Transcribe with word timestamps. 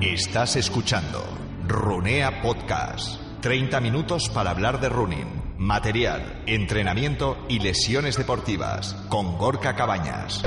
Estás 0.00 0.56
escuchando 0.56 1.24
Runea 1.66 2.42
Podcast. 2.42 3.18
30 3.40 3.80
minutos 3.80 4.28
para 4.28 4.50
hablar 4.50 4.78
de 4.78 4.90
running, 4.90 5.54
material, 5.56 6.42
entrenamiento 6.46 7.38
y 7.48 7.60
lesiones 7.60 8.18
deportivas 8.18 8.92
con 9.08 9.38
Gorka 9.38 9.74
Cabañas. 9.74 10.42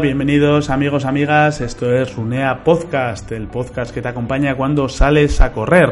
Bienvenidos 0.00 0.68
amigos, 0.68 1.06
amigas. 1.06 1.62
Esto 1.62 1.90
es 1.90 2.14
Runea 2.14 2.62
Podcast, 2.64 3.32
el 3.32 3.46
podcast 3.46 3.94
que 3.94 4.02
te 4.02 4.08
acompaña 4.08 4.54
cuando 4.54 4.90
sales 4.90 5.40
a 5.40 5.52
correr. 5.52 5.88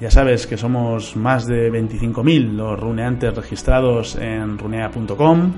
Ya 0.00 0.10
sabes 0.10 0.48
que 0.48 0.56
somos 0.56 1.14
más 1.14 1.46
de 1.46 1.70
25.000 1.70 2.54
los 2.54 2.80
runeantes 2.80 3.32
registrados 3.36 4.16
en 4.16 4.58
runea.com, 4.58 5.52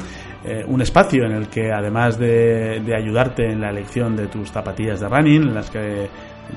eh, 0.45 0.65
un 0.67 0.83
espacio 0.83 1.25
en 1.25 1.33
el 1.33 1.48
que 1.48 1.73
además 1.73 2.19
de, 2.19 2.81
de 2.81 2.95
ayudarte 2.95 3.51
en 3.51 3.62
la 3.62 3.71
elección 3.71 4.17
de 4.17 4.27
tus 4.27 4.51
zapatillas 4.51 5.01
de 5.01 5.09
running, 5.09 5.43
en 5.43 5.55
las 5.55 5.70
que 5.70 6.11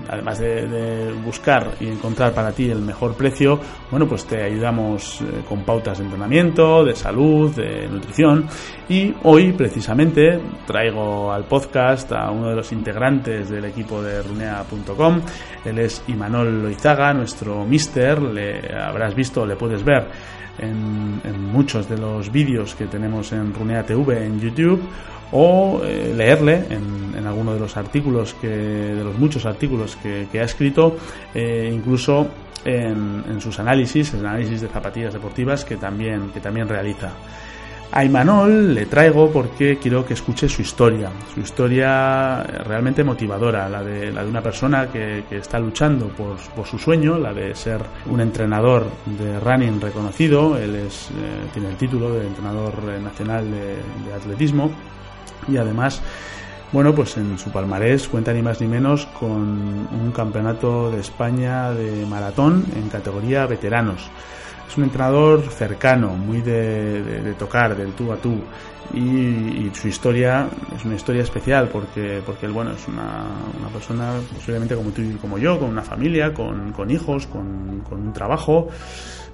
además 0.10 0.40
de, 0.40 1.14
buscar 1.24 1.72
y 1.80 1.88
encontrar 1.88 2.34
para 2.34 2.52
ti 2.52 2.70
el 2.70 2.82
mejor 2.82 3.16
precio, 3.16 3.60
bueno, 3.90 4.08
pues 4.08 4.26
te 4.26 4.44
ayudamos 4.44 5.22
eh, 5.22 5.44
con 5.48 5.64
pautas 5.64 5.98
de 5.98 6.06
entrenamiento, 6.06 6.84
de 6.84 6.96
salud, 6.96 7.56
de 7.56 7.88
nutrición. 7.88 8.48
Y 8.90 9.14
hoy, 9.24 9.54
precisamente, 9.54 10.40
traigo 10.68 11.32
al 11.32 11.46
podcast 11.46 12.12
a 12.12 12.30
uno 12.30 12.50
de 12.50 12.56
los 12.56 12.72
integrantes 12.72 13.50
del 13.50 13.66
equipo 13.66 14.02
de 14.02 14.22
runea.com. 14.22 15.22
Él 15.64 15.80
es 15.80 16.04
Imanol 16.08 16.62
Loizaga, 16.64 17.14
nuestro 17.14 17.66
mister. 17.66 18.22
Le 18.22 18.74
habrás 18.76 19.16
visto, 19.16 19.46
le 19.46 19.56
puedes 19.56 19.84
ver 19.84 20.08
en 20.58 21.52
muchos 21.52 21.90
de 21.90 21.98
los 21.98 22.32
vídeos 22.32 22.76
que 22.76 22.86
tenemos 22.86 23.34
en 23.34 23.54
Runea 23.54 23.84
TV 23.84 24.26
en 24.26 24.40
YouTube 24.40 24.82
o 25.32 25.82
eh, 25.84 26.14
leerle 26.16 26.66
en, 26.70 27.16
en, 27.18 27.26
alguno 27.26 27.54
de 27.54 27.60
los 27.60 27.76
artículos 27.78 28.36
que 28.36 28.48
de 28.48 29.04
los 29.04 29.18
muchos 29.18 29.46
artículos 29.46 29.98
que, 29.98 30.28
ha 30.40 30.44
escrito 30.44 30.98
eh, 31.34 31.72
incluso 31.74 32.28
en, 32.64 33.40
sus 33.40 33.60
análisis 33.60 34.14
el 34.14 34.26
análisis 34.26 34.62
de 34.62 34.68
zapatillas 34.68 35.14
deportivas 35.14 35.66
que 35.66 35.78
también 35.78 36.30
que 36.32 36.40
también 36.40 36.68
realiza. 36.68 37.12
A 37.92 38.04
Imanol 38.04 38.74
le 38.74 38.88
traigo 38.88 39.32
porque 39.32 39.78
quiero 39.78 40.06
que 40.06 40.16
escuche 40.16 40.50
su 40.50 40.62
historia, 40.62 41.12
su 41.34 41.40
historia 41.40 42.44
realmente 42.44 43.04
motivadora, 43.04 43.70
la 43.70 43.82
de, 43.84 44.12
la 44.12 44.24
de 44.24 44.30
una 44.30 44.42
persona 44.42 44.88
que, 44.92 45.24
que 45.30 45.38
está 45.38 45.60
luchando 45.60 46.08
por, 46.08 46.36
por, 46.56 46.66
su 46.66 46.78
sueño, 46.78 47.18
la 47.18 47.32
de 47.32 47.56
ser 47.56 47.80
un 48.08 48.20
entrenador 48.20 48.88
de 49.06 49.40
running 49.40 49.80
reconocido, 49.80 50.58
él 50.58 50.76
es, 50.76 51.10
eh, 51.12 51.48
tiene 51.54 51.70
el 51.70 51.78
título 51.78 52.10
de 52.16 52.28
entrenador 52.28 52.74
nacional 53.02 53.50
de 53.50 54.14
atletismo 54.14 54.72
y 55.48 55.58
además 55.58 56.02
bueno, 56.72 56.94
pues 56.94 57.16
en 57.16 57.38
su 57.38 57.52
palmarés 57.52 58.08
cuenta 58.08 58.34
ni 58.34 58.42
más 58.42 58.60
ni 58.60 58.68
menos 58.68 59.06
con 59.06 59.32
un 59.32 60.12
campeonato 60.14 60.92
de 60.92 61.00
España 61.00 61.72
de 61.72 62.06
maratón 62.06 62.66
en 62.76 62.90
categoría 62.90 63.46
veteranos. 63.46 64.10
Es 64.68 64.76
un 64.78 64.84
entrenador 64.84 65.42
cercano, 65.44 66.10
muy 66.10 66.42
de, 66.42 67.34
tocar, 67.40 67.78
del 67.78 67.94
tú 67.94 68.12
a 68.12 68.18
tú. 68.18 68.42
Y, 68.94 69.00
y, 69.00 69.72
su 69.74 69.88
historia 69.88 70.50
es 70.76 70.84
una 70.84 70.96
historia 70.96 71.24
especial 71.24 71.70
porque, 71.70 72.22
porque 72.26 72.46
él, 72.46 72.52
bueno, 72.52 72.72
es 72.72 72.88
una, 72.88 73.24
una 73.58 73.70
persona 73.70 74.14
posiblemente 74.34 74.76
como 74.76 74.92
tú 74.92 75.02
y 75.02 75.14
como 75.14 75.38
yo, 75.38 75.58
con 75.58 75.70
una 75.70 75.82
familia, 75.82 76.34
con, 76.34 76.74
con 76.74 76.92
hijos, 76.92 77.26
con, 77.28 77.82
con 77.88 78.02
un 78.02 78.12
trabajo 78.12 78.68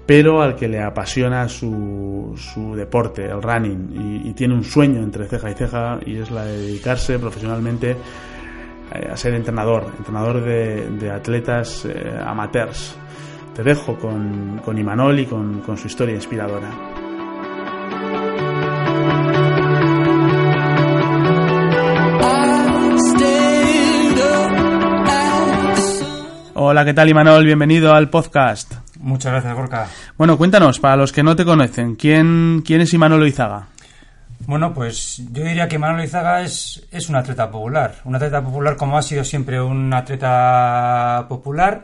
pero 0.06 0.42
al 0.42 0.56
que 0.56 0.68
le 0.68 0.82
apasiona 0.82 1.48
su, 1.48 2.34
su 2.36 2.76
deporte, 2.76 3.26
el 3.26 3.42
running, 3.42 4.24
y, 4.26 4.34
tiene 4.34 4.54
un 4.54 4.64
sueño 4.64 5.02
entre 5.02 5.28
ceja 5.28 5.52
y 5.52 5.54
ceja 5.54 6.00
y 6.06 6.18
es 6.18 6.32
la 6.32 6.46
de 6.46 6.58
dedicarse 6.58 7.20
profesionalmente 7.20 7.92
eh, 7.92 9.10
a 9.12 9.16
ser 9.16 9.34
entrenador, 9.34 9.86
entrenador 9.98 10.44
de, 10.44 10.90
de 10.90 11.12
atletas 11.12 11.86
eh, 11.86 12.20
amateurs. 12.26 12.96
Te 13.56 13.64
dejo 13.64 13.98
con, 13.98 14.62
con 14.64 14.78
Imanol 14.78 15.20
y 15.20 15.26
con 15.26 15.78
su 15.78 15.88
historia 15.88 16.16
inspiradora. 16.16 16.70
Hola, 26.64 26.86
¿qué 26.86 26.94
tal 26.94 27.10
Imanol? 27.10 27.44
Bienvenido 27.44 27.94
al 27.94 28.10
podcast. 28.10 28.91
Muchas 29.02 29.32
gracias, 29.32 29.56
Gorka. 29.56 29.88
Bueno, 30.18 30.38
cuéntanos, 30.38 30.80
para 30.80 30.96
los 30.96 31.12
que 31.12 31.24
no 31.24 31.36
te 31.36 31.46
conocen, 31.46 31.96
¿quién, 31.96 32.64
quién 32.66 32.82
es 32.82 32.94
Imanol 32.94 33.28
Izaga? 33.28 33.68
Bueno, 34.46 34.74
pues 34.74 35.22
yo 35.32 35.44
diría 35.44 35.68
que 35.68 35.76
Imanol 35.76 36.04
Izaga 36.04 36.42
es, 36.42 36.88
es 36.92 37.10
un 37.10 37.16
atleta 37.16 37.50
popular. 37.50 37.96
Un 38.06 38.16
atleta 38.16 38.44
popular 38.44 38.76
como 38.76 38.98
ha 38.98 39.02
sido 39.02 39.24
siempre 39.24 39.62
un 39.62 39.94
atleta 39.94 41.26
popular 41.28 41.84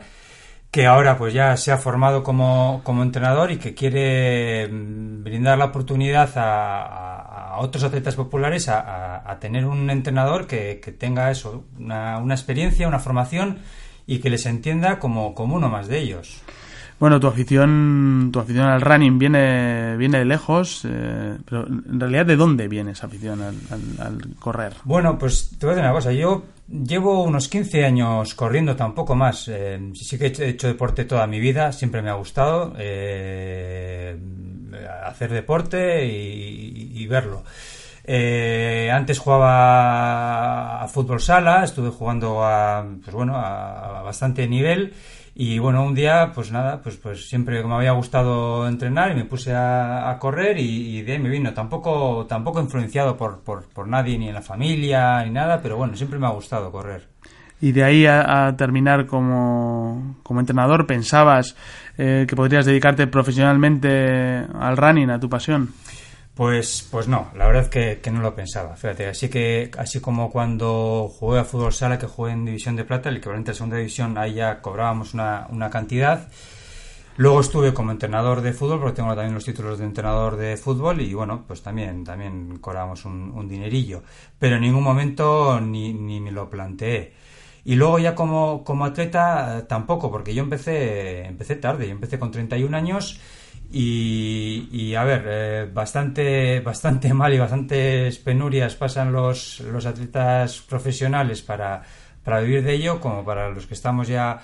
que 0.70 0.86
ahora 0.86 1.16
pues 1.16 1.32
ya 1.32 1.56
se 1.56 1.72
ha 1.72 1.78
formado 1.78 2.22
como, 2.22 2.82
como 2.84 3.02
entrenador 3.02 3.50
y 3.50 3.56
que 3.56 3.74
quiere 3.74 4.68
mm, 4.68 5.24
brindar 5.24 5.58
la 5.58 5.66
oportunidad 5.66 6.36
a, 6.36 6.82
a, 6.82 7.54
a 7.54 7.58
otros 7.58 7.84
atletas 7.84 8.14
populares 8.16 8.68
a, 8.68 9.28
a 9.30 9.38
tener 9.38 9.64
un 9.64 9.88
entrenador 9.90 10.46
que, 10.46 10.80
que 10.80 10.92
tenga 10.92 11.30
eso, 11.30 11.64
una, 11.78 12.18
una, 12.18 12.34
experiencia, 12.34 12.86
una 12.86 12.98
formación 12.98 13.58
y 14.06 14.18
que 14.18 14.30
les 14.30 14.46
entienda 14.46 14.98
como, 14.98 15.34
como 15.34 15.56
uno 15.56 15.68
más 15.68 15.88
de 15.88 16.00
ellos. 16.00 16.42
Bueno, 17.00 17.20
tu 17.20 17.28
afición, 17.28 18.30
tu 18.32 18.40
afición 18.40 18.66
al 18.66 18.80
running 18.80 19.18
viene, 19.18 19.96
viene 19.96 20.18
de 20.18 20.24
lejos, 20.24 20.84
eh, 20.84 21.36
pero 21.44 21.66
en 21.66 22.00
realidad 22.00 22.26
¿de 22.26 22.36
dónde 22.36 22.66
viene 22.66 22.90
esa 22.90 23.06
afición 23.06 23.40
al, 23.40 23.54
al, 23.70 24.06
al, 24.06 24.34
correr? 24.40 24.72
Bueno, 24.82 25.16
pues 25.16 25.50
te 25.58 25.66
voy 25.66 25.74
a 25.74 25.76
decir 25.76 25.84
una 25.84 25.94
cosa, 25.94 26.12
yo 26.12 26.42
llevo 26.68 27.22
unos 27.22 27.48
15 27.48 27.84
años 27.84 28.34
corriendo, 28.34 28.74
tampoco 28.74 29.14
más. 29.14 29.48
Eh, 29.48 29.92
sí 29.94 30.18
que 30.18 30.26
he 30.26 30.48
hecho 30.48 30.66
deporte 30.66 31.04
toda 31.04 31.26
mi 31.26 31.38
vida, 31.38 31.72
siempre 31.72 32.02
me 32.02 32.10
ha 32.10 32.14
gustado 32.14 32.74
eh, 32.78 34.18
hacer 35.04 35.32
deporte 35.32 36.04
y, 36.04 37.06
verlo. 37.06 37.44
Eh, 38.04 38.90
antes 38.92 39.18
jugaba 39.18 40.82
a 40.82 40.88
fútbol 40.88 41.20
sala, 41.20 41.64
estuve 41.64 41.90
jugando 41.90 42.44
a, 42.44 42.84
pues 43.02 43.14
bueno, 43.14 43.36
a 43.36 44.02
bastante 44.02 44.46
nivel 44.46 44.92
y 45.40 45.60
bueno, 45.60 45.84
un 45.84 45.94
día, 45.94 46.32
pues 46.34 46.50
nada, 46.50 46.82
pues, 46.82 46.96
pues 46.96 47.28
siempre 47.28 47.62
me 47.62 47.72
había 47.72 47.92
gustado 47.92 48.66
entrenar 48.66 49.12
y 49.12 49.14
me 49.14 49.24
puse 49.24 49.54
a, 49.54 50.16
correr 50.18 50.58
y, 50.58 50.98
y, 50.98 51.02
de 51.02 51.12
ahí 51.12 51.20
me 51.20 51.28
vino. 51.28 51.54
Tampoco, 51.54 52.26
tampoco 52.28 52.60
influenciado 52.60 53.16
por, 53.16 53.38
por, 53.42 53.68
por, 53.68 53.86
nadie, 53.86 54.18
ni 54.18 54.26
en 54.26 54.34
la 54.34 54.42
familia, 54.42 55.22
ni 55.24 55.30
nada, 55.30 55.62
pero 55.62 55.76
bueno, 55.76 55.94
siempre 55.94 56.18
me 56.18 56.26
ha 56.26 56.30
gustado 56.30 56.72
correr. 56.72 57.06
Y 57.60 57.70
de 57.70 57.84
ahí 57.84 58.04
a, 58.04 58.48
a 58.48 58.56
terminar 58.56 59.06
como, 59.06 60.16
como, 60.24 60.40
entrenador, 60.40 60.88
¿pensabas 60.88 61.54
eh, 61.98 62.26
que 62.28 62.34
podrías 62.34 62.66
dedicarte 62.66 63.06
profesionalmente 63.06 64.44
al 64.58 64.76
running, 64.76 65.10
a 65.10 65.20
tu 65.20 65.28
pasión? 65.28 65.68
Pues, 66.38 66.86
pues 66.88 67.08
no, 67.08 67.32
la 67.34 67.48
verdad 67.48 67.64
es 67.64 67.68
que, 67.68 68.00
que, 68.00 68.12
no 68.12 68.20
lo 68.20 68.32
pensaba. 68.32 68.76
Fíjate, 68.76 69.08
así 69.08 69.28
que 69.28 69.72
así 69.76 69.98
como 70.00 70.30
cuando 70.30 71.08
jugué 71.08 71.40
a 71.40 71.44
fútbol 71.44 71.72
sala, 71.72 71.98
que 71.98 72.06
jugué 72.06 72.30
en 72.30 72.44
división 72.44 72.76
de 72.76 72.84
plata, 72.84 73.08
el 73.08 73.16
equivalente 73.16 73.50
a 73.50 73.54
segunda 73.54 73.76
división, 73.76 74.16
ahí 74.16 74.34
ya 74.34 74.62
cobrábamos 74.62 75.14
una, 75.14 75.48
cantidad. 75.72 76.28
Luego 77.16 77.40
estuve 77.40 77.74
como 77.74 77.90
entrenador 77.90 78.40
de 78.40 78.52
fútbol, 78.52 78.78
porque 78.78 78.94
tengo 78.94 79.16
también 79.16 79.34
los 79.34 79.44
títulos 79.44 79.80
de 79.80 79.86
entrenador 79.86 80.36
de 80.36 80.56
fútbol 80.56 81.00
y 81.00 81.12
bueno, 81.12 81.42
pues 81.44 81.60
también, 81.60 82.04
también 82.04 82.58
cobrábamos 82.60 83.04
un, 83.04 83.32
un 83.34 83.48
dinerillo. 83.48 84.04
Pero 84.38 84.56
en 84.56 84.62
ningún 84.62 84.84
momento 84.84 85.60
ni, 85.60 85.92
ni 85.92 86.20
me 86.20 86.30
lo 86.30 86.48
planteé. 86.48 87.14
Y 87.64 87.74
luego 87.74 87.98
ya 87.98 88.14
como, 88.14 88.62
como 88.62 88.84
atleta 88.84 89.66
tampoco, 89.66 90.08
porque 90.12 90.32
yo 90.34 90.44
empecé, 90.44 91.24
empecé 91.26 91.56
tarde, 91.56 91.86
yo 91.86 91.92
empecé 91.92 92.16
con 92.20 92.30
31 92.30 92.76
años 92.76 93.20
y, 93.70 94.68
y, 94.72 94.94
a 94.94 95.04
ver, 95.04 95.24
eh, 95.26 95.70
bastante, 95.72 96.60
bastante 96.60 97.12
mal 97.12 97.34
y 97.34 97.38
bastantes 97.38 98.18
penurias 98.18 98.76
pasan 98.76 99.12
los, 99.12 99.60
los 99.60 99.84
atletas 99.84 100.62
profesionales 100.62 101.42
para, 101.42 101.82
para 102.24 102.40
vivir 102.40 102.62
de 102.62 102.74
ello, 102.74 103.00
como 103.00 103.24
para 103.24 103.50
los 103.50 103.66
que 103.66 103.74
estamos 103.74 104.08
ya 104.08 104.40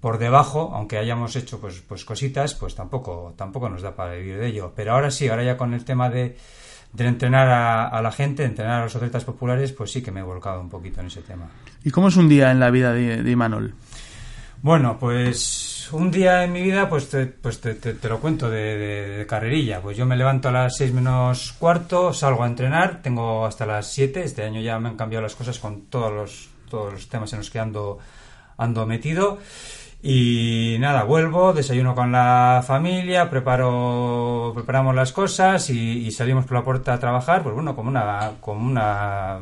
por 0.00 0.18
debajo, 0.18 0.72
aunque 0.74 0.98
hayamos 0.98 1.34
hecho 1.36 1.58
pues, 1.58 1.80
pues 1.80 2.04
cositas, 2.04 2.54
pues 2.54 2.74
tampoco, 2.74 3.34
tampoco 3.36 3.68
nos 3.70 3.80
da 3.80 3.96
para 3.96 4.14
vivir 4.14 4.38
de 4.38 4.48
ello. 4.48 4.72
Pero 4.76 4.92
ahora 4.92 5.10
sí, 5.10 5.28
ahora 5.28 5.42
ya 5.42 5.56
con 5.56 5.72
el 5.72 5.84
tema 5.84 6.10
de, 6.10 6.36
de 6.92 7.06
entrenar 7.06 7.48
a, 7.92 8.02
la 8.02 8.12
gente, 8.12 8.44
entrenar 8.44 8.80
a 8.80 8.84
los 8.84 8.94
atletas 8.94 9.24
populares, 9.24 9.72
pues 9.72 9.90
sí 9.90 10.02
que 10.02 10.10
me 10.10 10.20
he 10.20 10.22
volcado 10.22 10.60
un 10.60 10.68
poquito 10.68 11.00
en 11.00 11.06
ese 11.06 11.22
tema. 11.22 11.48
¿Y 11.82 11.90
cómo 11.90 12.08
es 12.08 12.16
un 12.16 12.28
día 12.28 12.50
en 12.50 12.60
la 12.60 12.70
vida 12.70 12.92
de, 12.92 13.22
de 13.22 13.30
Imanol? 13.30 13.74
Bueno, 14.66 14.98
pues 14.98 15.88
un 15.92 16.10
día 16.10 16.42
en 16.42 16.52
mi 16.52 16.60
vida, 16.60 16.88
pues 16.88 17.08
te, 17.08 17.26
pues 17.26 17.60
te, 17.60 17.96
lo 18.08 18.18
cuento 18.18 18.50
de, 18.50 19.24
carrerilla. 19.28 19.80
Pues 19.80 19.96
yo 19.96 20.06
me 20.06 20.16
levanto 20.16 20.48
a 20.48 20.50
las 20.50 20.76
6 20.78 20.92
menos 20.92 21.52
cuarto, 21.52 22.12
salgo 22.12 22.42
a 22.42 22.48
entrenar, 22.48 23.00
tengo 23.00 23.46
hasta 23.46 23.64
las 23.64 23.86
7. 23.92 24.24
Este 24.24 24.42
año 24.42 24.60
ya 24.60 24.80
me 24.80 24.88
han 24.88 24.96
cambiado 24.96 25.22
las 25.22 25.36
cosas 25.36 25.60
con 25.60 25.82
todos 25.82 26.12
los, 26.12 26.48
todos 26.68 26.92
los 26.94 27.08
temas 27.08 27.32
en 27.32 27.38
los 27.38 27.50
que 27.50 27.60
ando, 27.60 28.00
ando 28.56 28.86
metido. 28.86 29.38
Y 30.02 30.76
nada, 30.78 31.02
vuelvo, 31.04 31.52
desayuno 31.52 31.94
con 31.94 32.12
la 32.12 32.62
familia, 32.64 33.28
preparo, 33.28 34.52
preparamos 34.54 34.94
las 34.94 35.12
cosas 35.12 35.68
y, 35.70 36.10
salimos 36.10 36.44
por 36.44 36.58
la 36.58 36.64
puerta 36.64 36.94
a 36.94 37.00
trabajar, 37.00 37.42
pues 37.42 37.54
bueno, 37.54 37.74
como 37.74 37.88
una, 37.88 38.32
como 38.40 38.66
una, 38.66 39.40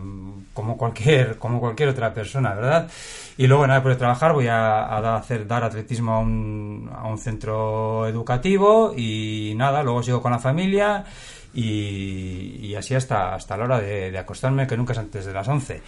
como 0.55 0.77
cualquier, 0.77 1.39
como 1.39 1.61
cualquier 1.61 1.91
otra 1.91 2.15
persona, 2.15 2.55
¿verdad? 2.55 2.89
Y 3.37 3.47
luego 3.47 3.67
nada, 3.67 3.81
de 3.81 3.97
trabajar 3.97 4.33
voy 4.33 4.47
a, 4.47 5.17
hacer, 5.17 5.47
dar 5.47 5.65
atletismo 5.65 6.15
a 6.15 6.19
un, 6.21 6.91
a 6.95 7.09
un 7.09 7.19
centro 7.19 8.07
educativo 8.07 8.95
y 8.97 9.53
nada, 9.57 9.83
luego 9.83 10.03
sigo 10.03 10.23
con 10.23 10.33
la 10.33 10.39
familia 10.39 11.05
y, 11.53 12.75
así 12.75 12.95
hasta, 12.95 13.35
hasta 13.35 13.57
la 13.57 13.65
hora 13.65 13.81
de, 13.81 14.11
de 14.11 14.19
acostarme, 14.19 14.67
que 14.67 14.77
nunca 14.77 14.93
es 14.93 14.99
antes 14.99 15.25
de 15.25 15.33
las 15.33 15.47
11. 15.47 15.83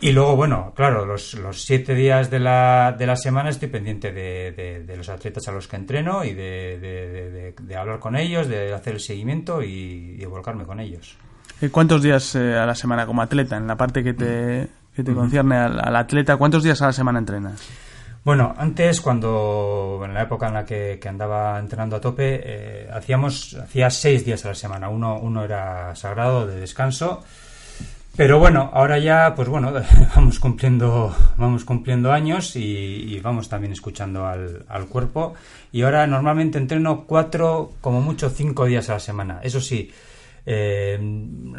Y 0.00 0.12
luego, 0.12 0.36
bueno, 0.36 0.72
claro, 0.76 1.06
los, 1.06 1.34
los 1.34 1.62
siete 1.62 1.94
días 1.94 2.30
de 2.30 2.38
la, 2.38 2.94
de 2.98 3.06
la 3.06 3.16
semana 3.16 3.48
estoy 3.48 3.68
pendiente 3.68 4.12
de, 4.12 4.84
de, 4.86 4.96
los 4.96 5.08
atletas 5.08 5.48
a 5.48 5.52
los 5.52 5.66
que 5.66 5.76
entreno 5.76 6.22
y 6.22 6.34
de, 6.34 7.54
de 7.58 7.76
hablar 7.76 7.98
con 7.98 8.14
ellos, 8.14 8.46
de 8.46 8.74
hacer 8.74 8.94
el 8.94 9.00
seguimiento 9.00 9.62
y, 9.62 10.22
volcarme 10.26 10.64
con 10.64 10.80
ellos. 10.80 11.16
Eh, 11.60 11.70
¿Cuántos 11.70 12.02
días 12.02 12.34
eh, 12.34 12.54
a 12.54 12.66
la 12.66 12.74
semana 12.74 13.06
como 13.06 13.22
atleta? 13.22 13.56
En 13.56 13.66
la 13.66 13.76
parte 13.76 14.04
que 14.04 14.12
te, 14.12 14.68
que 14.94 15.02
te 15.02 15.14
concierne 15.14 15.56
al, 15.56 15.96
atleta, 15.96 16.36
¿cuántos 16.36 16.62
días 16.62 16.82
a 16.82 16.86
la 16.86 16.92
semana 16.92 17.18
entrenas? 17.18 17.66
Bueno, 18.22 18.54
antes, 18.58 19.00
cuando 19.00 20.02
en 20.04 20.12
la 20.12 20.22
época 20.22 20.48
en 20.48 20.54
la 20.54 20.64
que, 20.64 21.00
andaba 21.08 21.58
entrenando 21.58 21.96
a 21.96 22.00
tope, 22.00 22.40
eh, 22.44 22.88
hacíamos 22.92 23.54
hacía 23.54 23.88
seis 23.88 24.24
días 24.24 24.44
a 24.44 24.48
la 24.48 24.54
semana. 24.54 24.88
Uno, 24.88 25.18
uno 25.20 25.44
era 25.44 25.94
sagrado 25.94 26.46
de 26.46 26.60
descanso 26.60 27.24
pero 28.16 28.38
bueno, 28.38 28.70
ahora 28.72 28.98
ya, 28.98 29.34
pues 29.34 29.48
bueno, 29.48 29.72
vamos 30.16 30.40
cumpliendo, 30.40 31.14
vamos 31.36 31.64
cumpliendo 31.64 32.12
años 32.12 32.56
y, 32.56 33.20
vamos 33.20 33.48
también 33.48 33.72
escuchando 33.72 34.26
al, 34.26 34.86
cuerpo. 34.88 35.34
Y 35.72 35.82
ahora 35.82 36.06
normalmente 36.06 36.58
entreno 36.58 37.04
cuatro, 37.06 37.72
como 37.80 38.00
mucho 38.00 38.30
cinco 38.30 38.64
días 38.64 38.88
a 38.88 38.94
la 38.94 39.00
semana. 39.00 39.40
Eso 39.42 39.60
sí, 39.60 39.90
eh, 40.46 40.98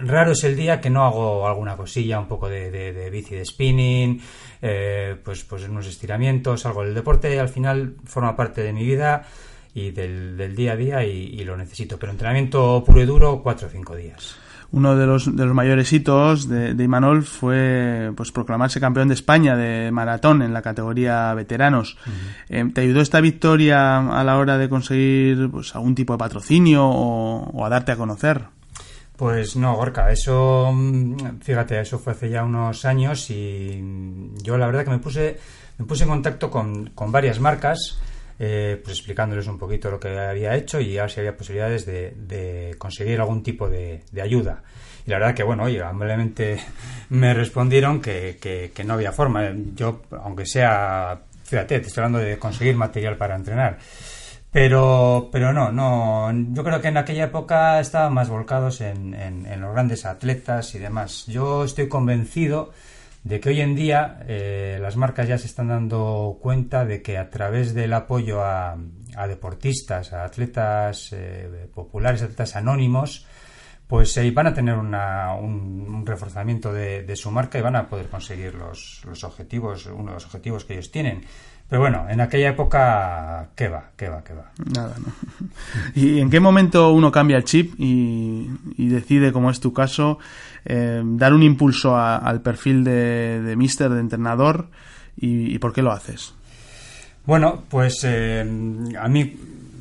raro 0.03 0.31
es 0.31 0.43
el 0.43 0.55
día 0.55 0.81
que 0.81 0.89
no 0.89 1.05
hago 1.05 1.47
alguna 1.47 1.77
cosilla, 1.77 2.19
un 2.19 2.27
poco 2.27 2.49
de, 2.49 3.09
bici 3.11 3.35
de 3.35 3.45
spinning, 3.45 4.21
eh, 4.61 5.15
pues, 5.23 5.43
pues 5.43 5.67
unos 5.67 5.87
estiramientos, 5.87 6.65
algo 6.65 6.83
del 6.83 6.95
deporte. 6.95 7.39
Al 7.39 7.49
final 7.49 7.95
forma 8.05 8.35
parte 8.35 8.63
de 8.63 8.73
mi 8.73 8.83
vida 8.83 9.27
y 9.73 9.91
del, 9.91 10.55
día 10.55 10.71
a 10.71 10.75
día 10.75 11.03
y, 11.05 11.35
y 11.39 11.43
lo 11.43 11.55
necesito. 11.55 11.99
Pero 11.99 12.11
entrenamiento 12.11 12.83
puro 12.83 13.01
y 13.01 13.05
duro, 13.05 13.41
cuatro 13.43 13.67
o 13.67 13.69
cinco 13.69 13.95
días 13.95 14.46
uno 14.71 14.95
de 14.95 15.05
los, 15.05 15.35
de 15.35 15.45
los 15.45 15.53
mayores 15.53 15.91
hitos 15.93 16.49
de, 16.49 16.73
de 16.73 16.83
Imanol 16.83 17.23
fue 17.23 18.11
pues 18.15 18.31
proclamarse 18.31 18.79
campeón 18.79 19.07
de 19.07 19.13
España 19.13 19.55
de 19.55 19.91
maratón 19.91 20.41
en 20.41 20.53
la 20.53 20.61
categoría 20.61 21.33
veteranos. 21.33 21.97
Eh, 22.49 22.69
¿Te 22.73 22.81
ayudó 22.81 23.01
esta 23.01 23.21
victoria 23.21 23.99
a 23.99 24.23
la 24.23 24.37
hora 24.37 24.57
de 24.57 24.69
conseguir 24.69 25.49
pues, 25.49 25.75
algún 25.75 25.95
tipo 25.95 26.13
de 26.13 26.19
patrocinio 26.19 26.85
o, 26.85 27.65
a 27.65 27.69
darte 27.69 27.93
a 27.93 27.95
conocer? 27.95 28.43
Pues 29.15 29.55
no, 29.55 29.75
Gorka, 29.75 30.11
eso, 30.11 30.71
mm, 30.71 31.39
fíjate, 31.41 31.79
eso 31.79 31.97
fue 31.97 32.13
hace 32.13 32.29
ya 32.29 32.43
unos 32.43 32.85
años 32.85 33.29
y 33.31 33.81
yo 34.43 34.57
la 34.57 34.67
verdad 34.67 34.83
que 34.83 34.91
me 34.91 34.99
puse, 34.99 35.39
me 35.77 35.85
puse 35.85 36.03
en 36.03 36.09
contacto 36.09 36.51
con, 36.51 36.91
con 36.91 37.11
varias 37.11 37.39
marcas 37.39 37.99
eh, 38.39 38.79
pues 38.83 38.97
explicándoles 38.97 39.47
un 39.47 39.57
poquito 39.57 39.89
lo 39.89 39.99
que 39.99 40.09
había 40.09 40.55
hecho 40.55 40.79
y 40.79 40.97
a 40.97 41.03
ver 41.03 41.11
si 41.11 41.19
había 41.19 41.35
posibilidades 41.35 41.85
de, 41.85 42.75
conseguir 42.77 43.19
algún 43.19 43.41
tipo 43.41 43.69
de, 43.69 44.03
ayuda. 44.21 44.61
Y 45.05 45.09
la 45.09 45.19
verdad 45.19 45.33
que, 45.33 45.43
bueno, 45.43 45.63
oye, 45.63 45.81
amablemente 45.81 46.59
me 47.09 47.33
respondieron 47.33 48.01
que, 48.01 48.71
no 48.85 48.93
había 48.93 49.11
forma. 49.11 49.51
Yo, 49.75 50.01
aunque 50.23 50.45
sea, 50.45 51.19
fíjate, 51.43 51.79
te 51.79 51.87
estoy 51.87 52.03
hablando 52.03 52.19
de 52.19 52.37
conseguir 52.37 52.75
material 52.75 53.17
para 53.17 53.35
entrenar. 53.35 53.79
Pero, 54.51 55.29
pero 55.31 55.51
no, 55.51 55.71
no. 55.71 56.31
Yo 56.53 56.63
creo 56.63 56.81
que 56.81 56.87
en 56.87 56.97
aquella 56.97 57.25
época 57.25 57.79
estaban 57.79 58.13
más 58.13 58.29
volcados 58.29 58.81
en 58.81 59.45
los 59.59 59.73
grandes 59.73 60.05
atletas 60.05 60.73
y 60.75 60.79
demás. 60.79 61.25
Yo 61.27 61.63
estoy 61.63 61.87
convencido 61.87 62.71
de 63.27 63.41
que 63.41 63.49
hoy 63.49 63.59
en 63.59 63.75
día 63.75 64.19
eh, 64.25 64.79
las 64.81 64.95
marcas 64.95 65.27
ya 65.27 65.37
se 65.37 65.47
están 65.47 65.67
dando 65.67 66.37
cuenta 66.41 66.85
de 66.85 67.01
que 67.01 67.17
a 67.17 67.29
través 67.29 67.73
del 67.73 67.91
apoyo 67.91 68.41
a, 68.41 68.77
deportistas, 69.27 70.13
a 70.13 70.23
atletas 70.23 71.11
eh, 71.11 71.69
populares, 71.73 72.21
atletas 72.21 72.55
anónimos, 72.55 73.25
pues 73.85 74.15
eh, 74.15 74.31
van 74.31 74.47
a 74.47 74.53
tener 74.53 74.75
un, 74.75 76.05
reforzamiento 76.05 76.71
de, 76.71 77.15
su 77.17 77.29
marca 77.29 77.59
y 77.59 77.61
van 77.61 77.75
a 77.75 77.89
poder 77.89 78.07
conseguir 78.07 78.55
los, 78.55 79.01
los 79.05 79.21
objetivos, 79.25 79.87
uno 79.87 80.05
de 80.05 80.13
los 80.13 80.25
objetivos 80.25 80.63
que 80.63 80.73
ellos 80.73 80.89
tienen. 80.89 81.25
Pero 81.69 81.81
bueno, 81.81 82.05
en 82.09 82.21
aquella 82.21 82.49
época, 82.49 83.49
¿qué 83.55 83.67
va? 83.67 83.89
¿Qué 83.97 84.07
va? 84.07 84.23
¿Qué 84.23 84.33
va? 84.33 84.51
Nada, 84.73 84.95
no. 84.99 85.11
¿Y 85.95 86.19
en 86.19 86.29
qué 86.29 86.39
momento 86.39 86.93
uno 86.93 87.11
cambia 87.11 87.37
el 87.37 87.43
chip 87.43 87.73
y, 87.77 88.47
decide, 88.77 89.33
como 89.33 89.51
es 89.51 89.59
tu 89.59 89.73
caso, 89.73 90.17
eh, 90.63 91.01
dar 91.03 91.33
un 91.33 91.43
impulso 91.43 91.97
al 91.97 92.41
perfil 92.41 92.85
de, 92.85 93.41
de 93.41 93.55
mister, 93.57 93.89
de 93.89 93.99
entrenador? 93.99 94.69
Y, 95.19 95.57
por 95.59 95.73
qué 95.73 95.81
lo 95.81 95.91
haces? 95.91 96.35
Bueno, 97.25 97.63
pues 97.69 98.01
eh, 98.03 98.45
a 98.99 99.07
mí 99.07 99.35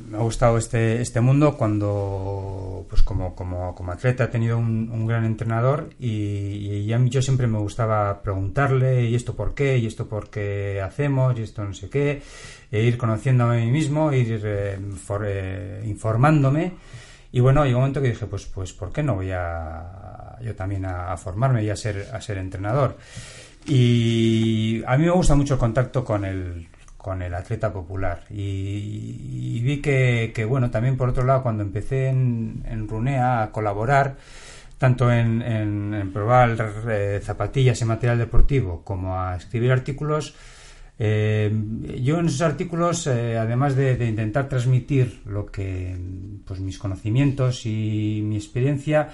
me 0.07 0.17
ha 0.17 0.21
gustado 0.21 0.57
este, 0.57 1.01
este 1.01 1.19
mundo 1.19 1.57
cuando, 1.57 2.85
pues 2.89 3.01
como, 3.03 3.35
como, 3.35 3.75
como 3.75 3.91
atleta 3.91 4.25
he 4.25 4.27
tenido 4.27 4.57
un, 4.57 5.05
gran 5.05 5.25
entrenador 5.25 5.89
y, 5.99 6.91
a 6.91 6.97
mí 6.97 7.09
yo 7.09 7.21
siempre 7.21 7.47
me 7.47 7.59
gustaba 7.59 8.21
preguntarle 8.21 9.05
y 9.05 9.15
esto 9.15 9.35
por 9.35 9.53
qué, 9.53 9.77
y 9.77 9.85
esto 9.85 10.07
por 10.07 10.29
qué 10.29 10.81
hacemos, 10.81 11.37
y 11.37 11.43
esto 11.43 11.63
no 11.63 11.73
sé 11.73 11.89
qué, 11.89 12.21
e 12.71 12.83
ir 12.83 12.97
conociéndome 12.97 13.61
a 13.61 13.65
mí 13.65 13.71
mismo, 13.71 14.11
ir 14.13 14.41
eh, 14.43 14.79
eh, 15.25 15.83
informándome. 15.85 16.73
Y 17.31 17.41
bueno, 17.41 17.65
llegó 17.65 17.77
un 17.77 17.81
momento 17.83 18.01
que 18.01 18.09
dije, 18.09 18.25
pues, 18.25 18.45
pues, 18.45 18.71
¿por 18.73 18.91
qué 18.91 19.03
no 19.03 19.15
voy 19.15 19.31
a 19.31 20.37
yo 20.41 20.55
también 20.55 20.85
a, 20.85 21.11
a 21.11 21.17
formarme 21.17 21.63
y 21.63 21.69
a 21.69 21.75
ser, 21.75 22.07
a 22.13 22.21
ser 22.21 22.37
entrenador? 22.37 22.97
Y 23.65 24.81
a 24.87 24.97
mí 24.97 25.05
me 25.05 25.11
gusta 25.11 25.35
mucho 25.35 25.55
el 25.55 25.59
contacto 25.59 26.03
con 26.05 26.23
el, 26.23 26.67
con 27.07 27.21
el 27.21 27.33
atleta 27.33 27.71
popular. 27.71 28.25
Y, 28.29 29.61
vi 29.61 29.79
que, 29.79 30.45
bueno, 30.45 30.69
también 30.69 30.97
por 30.97 31.07
otro 31.07 31.23
lado, 31.23 31.41
cuando 31.41 31.63
empecé 31.63 32.09
en, 32.09 32.65
en 32.67 32.85
Runea 32.85 33.43
a 33.43 33.51
colaborar, 33.53 34.17
tanto 34.77 35.09
en, 35.09 35.41
en, 35.41 36.11
probar 36.11 36.57
eh, 36.89 37.21
zapatillas 37.23 37.81
y 37.81 37.85
material 37.85 38.17
deportivo 38.17 38.81
como 38.83 39.17
a 39.17 39.37
escribir 39.37 39.71
artículos, 39.71 40.35
eh, 40.99 41.49
yo 42.01 42.19
en 42.19 42.25
esos 42.25 42.41
artículos, 42.41 43.07
eh, 43.07 43.37
además 43.37 43.77
de, 43.77 43.95
de, 43.95 44.05
intentar 44.05 44.49
transmitir 44.49 45.21
lo 45.27 45.45
que, 45.45 45.95
pues 46.45 46.59
mis 46.59 46.77
conocimientos 46.77 47.65
y 47.65 48.19
mi 48.21 48.35
experiencia, 48.35 49.13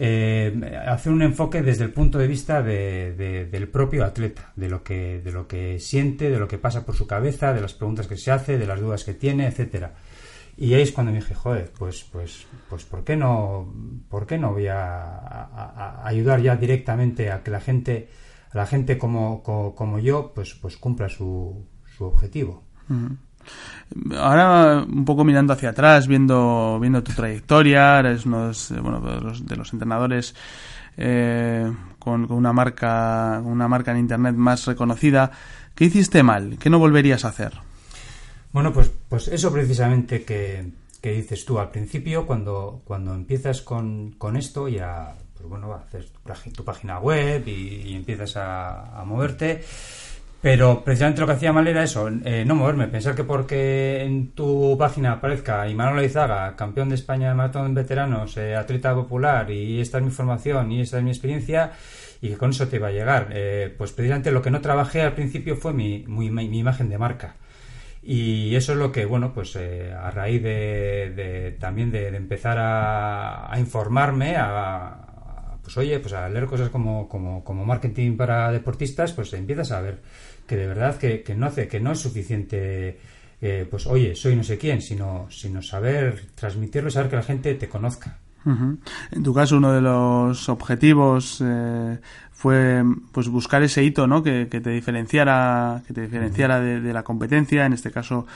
eh, 0.00 0.78
hacer 0.86 1.12
un 1.12 1.22
enfoque 1.22 1.60
desde 1.60 1.82
el 1.82 1.92
punto 1.92 2.18
de 2.18 2.28
vista 2.28 2.62
del 2.62 3.68
propio 3.68 4.04
atleta, 4.04 4.52
de 4.54 4.68
lo, 4.68 4.84
que, 4.84 5.20
de 5.20 5.32
lo 5.32 5.48
que 5.48 5.80
siente, 5.80 6.30
de 6.30 6.38
lo 6.38 6.46
que 6.46 6.56
pasa 6.56 6.86
por 6.86 6.94
su 6.94 7.06
cabeza, 7.06 7.52
de 7.52 7.60
las 7.60 7.74
preguntas 7.74 8.06
que 8.06 8.16
se 8.16 8.30
hace, 8.30 8.58
de 8.58 8.66
las 8.66 8.80
dudas 8.80 9.02
que 9.02 9.14
tiene, 9.14 9.46
etcétera. 9.46 9.94
Y 10.56 10.74
ahí 10.74 10.82
es 10.82 10.92
cuando 10.92 11.10
me 11.10 11.18
dije, 11.18 11.34
joder, 11.34 11.72
pues, 11.76 12.04
pues, 12.12 12.46
pues, 12.68 12.84
¿por 12.84 13.02
qué 13.02 13.16
no, 13.16 13.74
por 14.08 14.26
qué 14.26 14.38
no 14.38 14.52
voy 14.52 14.68
a, 14.68 16.04
ayudar 16.04 16.40
ya 16.42 16.54
directamente 16.54 17.32
a 17.32 17.42
que 17.42 17.50
la 17.50 17.60
gente, 17.60 18.08
la 18.52 18.66
gente 18.66 18.98
como, 18.98 19.42
como, 19.42 19.98
yo, 19.98 20.32
pues, 20.32 20.54
pues 20.54 20.76
cumpla 20.76 21.08
su, 21.08 21.66
su 21.96 22.04
objetivo? 22.04 22.64
Ahora, 24.16 24.84
un 24.86 25.04
poco 25.04 25.24
mirando 25.24 25.52
hacia 25.52 25.70
atrás, 25.70 26.06
viendo, 26.06 26.78
viendo 26.80 27.02
tu 27.02 27.12
trayectoria, 27.12 27.98
eres 28.00 28.26
uno 28.26 28.52
de, 28.52 28.80
bueno, 28.80 29.00
de, 29.00 29.56
los, 29.56 29.72
entrenadores 29.72 30.34
eh, 30.96 31.72
con, 31.98 32.30
una 32.30 32.52
marca, 32.52 33.40
una 33.44 33.66
marca 33.66 33.92
en 33.92 33.98
internet 33.98 34.34
más 34.34 34.66
reconocida. 34.66 35.30
¿Qué 35.74 35.86
hiciste 35.86 36.22
mal? 36.22 36.58
¿Qué 36.58 36.68
no 36.68 36.78
volverías 36.78 37.24
a 37.24 37.28
hacer? 37.28 37.52
Bueno, 38.52 38.72
pues, 38.72 38.90
pues 39.08 39.28
eso 39.28 39.52
precisamente 39.52 40.24
que, 40.24 40.70
dices 41.02 41.44
tú 41.46 41.58
al 41.58 41.70
principio, 41.70 42.26
cuando, 42.26 42.82
cuando 42.84 43.14
empiezas 43.14 43.62
con, 43.62 44.12
con 44.12 44.36
esto, 44.36 44.68
ya 44.68 45.14
pues 45.34 45.48
bueno, 45.48 45.72
haces 45.72 46.12
tu, 46.12 46.50
tu 46.50 46.64
página 46.64 46.98
web 46.98 47.46
y, 47.46 47.94
empiezas 47.94 48.36
a, 48.36 49.00
a 49.00 49.04
moverte 49.04 49.62
pero 50.40 50.84
precisamente 50.84 51.20
lo 51.20 51.26
que 51.26 51.32
hacía 51.32 51.52
mal 51.52 51.66
era 51.66 51.82
eso, 51.82 52.08
eh, 52.08 52.44
no 52.46 52.54
moverme, 52.54 52.86
pensar 52.86 53.14
que 53.14 53.24
porque 53.24 54.02
en 54.02 54.32
tu 54.32 54.76
página 54.78 55.12
aparezca 55.12 55.68
Imanol 55.68 56.04
Izaga, 56.04 56.54
campeón 56.54 56.88
de 56.90 56.94
España 56.94 57.28
de 57.28 57.34
maratón 57.34 57.74
veteranos, 57.74 58.36
eh, 58.36 58.54
atleta 58.54 58.94
popular, 58.94 59.50
y 59.50 59.80
esta 59.80 59.98
es 59.98 60.04
mi 60.04 60.10
formación 60.10 60.70
y 60.70 60.80
esta 60.80 60.98
es 60.98 61.04
mi 61.04 61.10
experiencia, 61.10 61.72
y 62.20 62.30
que 62.30 62.36
con 62.36 62.50
eso 62.50 62.68
te 62.68 62.76
iba 62.76 62.88
a 62.88 62.92
llegar. 62.92 63.28
Eh, 63.32 63.74
pues 63.76 63.92
precisamente 63.92 64.30
lo 64.30 64.42
que 64.42 64.50
no 64.50 64.60
trabajé 64.60 65.02
al 65.02 65.14
principio 65.14 65.56
fue 65.56 65.72
mi, 65.72 66.04
mi, 66.06 66.58
imagen 66.58 66.88
de 66.88 66.98
marca. 66.98 67.36
Y 68.02 68.54
eso 68.54 68.72
es 68.72 68.78
lo 68.78 68.92
que, 68.92 69.04
bueno, 69.06 69.32
pues 69.34 69.54
eh, 69.56 69.92
a 69.92 70.10
raíz 70.10 70.42
de, 70.42 71.56
también 71.60 71.90
de, 71.90 72.08
empezar 72.08 72.56
a, 72.60 73.52
informarme, 73.58 74.36
a, 74.36 75.58
pues 75.62 75.76
oye, 75.76 75.98
pues 76.00 76.14
a 76.14 76.28
leer 76.28 76.46
cosas 76.46 76.70
como, 76.70 77.08
como, 77.08 77.44
como 77.44 77.64
marketing 77.64 78.16
para 78.16 78.50
deportistas, 78.52 79.12
pues 79.12 79.32
empiezas 79.34 79.72
a 79.72 79.80
ver 79.80 79.98
que 80.48 80.56
de 80.56 80.66
verdad 80.66 80.96
que, 80.98 81.22
que 81.22 81.36
no 81.36 81.46
hace, 81.46 81.68
que 81.68 81.78
no 81.78 81.92
es 81.92 82.00
suficiente 82.00 82.98
eh, 83.40 83.66
pues 83.70 83.86
oye, 83.86 84.16
soy 84.16 84.34
no 84.34 84.42
sé 84.42 84.58
quién, 84.58 84.82
sino, 84.82 85.30
sino 85.30 85.62
saber 85.62 86.26
transmitirlo 86.34 86.88
y 86.88 86.92
saber 86.92 87.10
que 87.10 87.16
la 87.16 87.22
gente 87.22 87.54
te 87.54 87.68
conozca. 87.68 88.18
En 89.10 89.22
tu 89.22 89.34
caso, 89.34 89.56
uno 89.56 89.72
de 89.72 89.80
los 89.80 90.48
objetivos 90.48 91.42
eh, 91.44 91.98
fue 92.32 92.84
pues 93.12 93.28
buscar 93.28 93.62
ese 93.62 93.82
hito, 93.82 94.06
¿no? 94.06 94.22
Que, 94.22 94.46
te 94.46 94.70
diferenciara, 94.70 95.82
que 95.86 95.92
te 95.92 96.02
diferenciara 96.02 96.60
de, 96.60 96.92
la 96.92 97.02
competencia. 97.02 97.66
En 97.66 97.72
este 97.72 97.90
caso, 97.90 98.26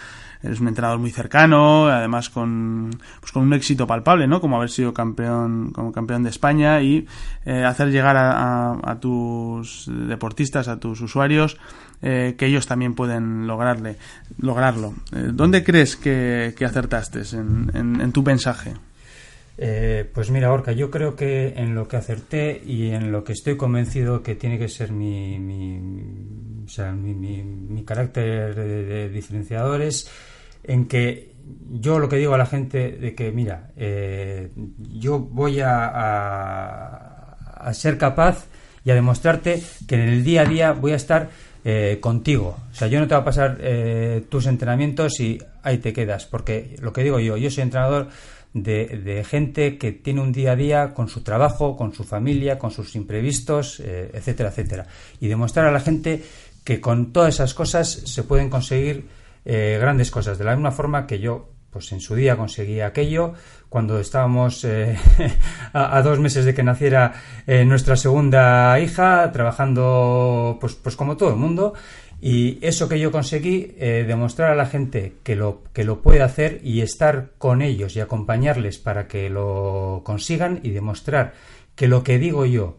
eres 0.43 0.61
un 0.61 0.69
entrenador 0.69 0.99
muy 0.99 1.11
cercano, 1.11 1.87
además 1.87 2.29
con, 2.29 2.91
pues 3.21 3.31
con 3.31 3.45
un 3.45 3.53
éxito 3.53 3.87
palpable, 3.87 4.27
¿no? 4.27 4.41
Como 4.41 4.57
haber 4.57 4.71
sido 4.71 4.93
campeón, 4.93 5.71
como 5.71 5.93
campeón 5.93 6.25
de 6.25 6.31
España 6.31 6.83
y 6.83 7.07
eh, 7.45 7.65
hacer 7.65 7.91
llegar 7.91 8.17
a, 8.19 8.99
tus 9.01 9.89
deportistas, 10.09 10.67
a 10.67 10.81
tus 10.81 11.01
usuarios, 11.01 11.57
eh, 12.03 12.35
que 12.37 12.47
ellos 12.47 12.67
también 12.67 12.95
pueden 12.95 13.47
lograrle, 13.47 13.99
lograrlo. 14.39 14.95
¿Dónde 15.13 15.63
crees 15.63 15.97
que, 15.97 16.55
acertaste 16.61 17.23
en 17.37 18.13
tu 18.13 18.23
mensaje? 18.25 18.75
Eh, 19.65 20.11
pues 20.13 20.29
mira, 20.31 20.53
Orca, 20.53 20.73
yo 20.73 20.91
creo 20.91 21.15
que 21.15 21.55
en 21.57 21.77
lo 21.77 21.87
que 21.87 21.97
acerté 21.97 22.61
y 22.67 22.91
en 22.91 23.13
lo 23.13 23.23
que 23.23 23.33
estoy 23.33 23.57
convencido 23.57 24.21
que 24.21 24.35
tiene 24.35 24.59
que 24.59 24.69
ser 24.69 24.91
mi, 24.91 25.37
o 26.67 26.69
sea, 26.69 26.91
mi, 26.91 27.15
mi, 27.15 27.85
carácter 27.85 28.57
de, 28.57 29.09
diferenciador 29.09 29.81
es 29.83 30.11
en 30.65 30.87
que 30.87 31.31
yo 31.71 32.01
lo 32.01 32.09
que 32.09 32.17
digo 32.17 32.35
a 32.35 32.39
la 32.39 32.47
gente 32.47 32.91
de 32.91 33.15
que, 33.15 33.31
mira, 33.31 33.71
eh, 33.77 34.51
yo 34.91 35.21
voy 35.21 35.61
a, 35.65 37.37
ser 37.73 37.99
capaz 37.99 38.47
y 38.85 38.91
a 38.91 38.97
demostrarte 38.97 39.63
que 39.87 39.95
en 39.95 40.01
el 40.01 40.25
día 40.25 40.43
a 40.43 40.45
día 40.45 40.73
voy 40.73 40.91
a 40.91 40.97
estar 40.97 41.31
eh, 41.65 41.99
contigo. 42.01 42.57
O 42.73 42.75
sea, 42.75 42.89
yo 42.89 42.99
no 42.99 43.07
te 43.07 43.15
voy 43.15 43.23
a 43.23 43.25
pasar 43.25 43.59
tus 44.29 44.47
entrenamientos 44.47 45.21
y 45.21 45.39
ahí 45.63 45.79
te 45.79 45.93
quedas, 45.93 46.27
porque 46.27 46.75
lo 46.81 46.93
que 46.93 47.05
digo 47.05 47.21
yo, 47.21 47.37
yo 47.37 47.49
soy 47.49 47.63
entrenador 47.63 48.09
de, 48.55 49.25
gente 49.29 49.79
que 49.79 49.93
tiene 49.93 50.21
un 50.21 50.33
día 50.33 50.53
a 50.53 50.57
día 50.57 50.95
con 50.95 51.09
su 51.09 51.23
trabajo, 51.23 51.77
con 51.77 51.95
su 51.95 52.05
familia, 52.05 52.59
con 52.59 52.71
sus 52.71 52.95
imprevistos, 52.97 53.81
eh, 53.81 54.11
etcétera, 54.13 54.51
etcétera. 54.51 54.87
Y 55.21 55.29
demostrar 55.29 55.67
a 55.67 55.73
la 55.73 55.81
gente 55.81 56.23
que 56.65 56.81
con 56.81 57.13
todas 57.13 57.35
esas 57.35 57.55
cosas 57.55 57.91
se 57.91 58.23
pueden 58.23 58.51
conseguir 58.51 59.07
eh, 59.45 59.79
grandes 59.81 60.11
cosas. 60.11 60.39
De 60.39 60.45
la 60.45 60.55
misma 60.55 60.71
forma 60.71 61.07
que 61.07 61.19
yo, 61.19 61.49
pues 61.71 61.91
en 61.93 62.01
su 62.01 62.15
día 62.15 62.37
conseguí 62.37 62.81
aquello, 62.81 63.33
cuando 63.69 63.99
estábamos 63.99 64.65
eh, 64.65 64.99
a, 65.73 66.03
dos 66.03 66.21
meses 66.21 66.45
de 66.45 66.55
que 66.55 66.63
naciera 66.63 67.15
nuestra 67.47 67.97
segunda 67.97 68.79
hija, 68.79 69.33
trabajando 69.33 70.59
pues, 70.61 70.75
pues 70.75 70.95
como 70.95 71.17
todo 71.17 71.31
el 71.31 71.37
mundo, 71.37 71.73
y 72.25 72.65
eso 72.65 72.89
que 72.89 73.01
yo 73.01 73.11
conseguí, 73.11 73.75
eh, 73.79 74.05
demostrar 74.07 74.53
a 74.53 74.55
la 74.55 74.67
gente 74.67 75.15
que 75.25 75.35
lo, 75.35 75.65
que 75.73 75.83
lo 75.83 76.03
puede 76.03 76.23
hacer 76.23 76.61
y 76.63 76.81
estar 76.81 77.33
con 77.37 77.63
ellos 77.63 77.97
y 77.97 78.01
acompañarles 78.01 78.79
para 78.79 79.09
que 79.09 79.29
lo 79.29 80.03
consigan 80.05 80.61
y 80.63 80.71
demostrar 80.71 81.35
que 81.75 81.89
lo 81.89 82.05
que 82.05 82.21
digo 82.21 82.47
yo, 82.47 82.79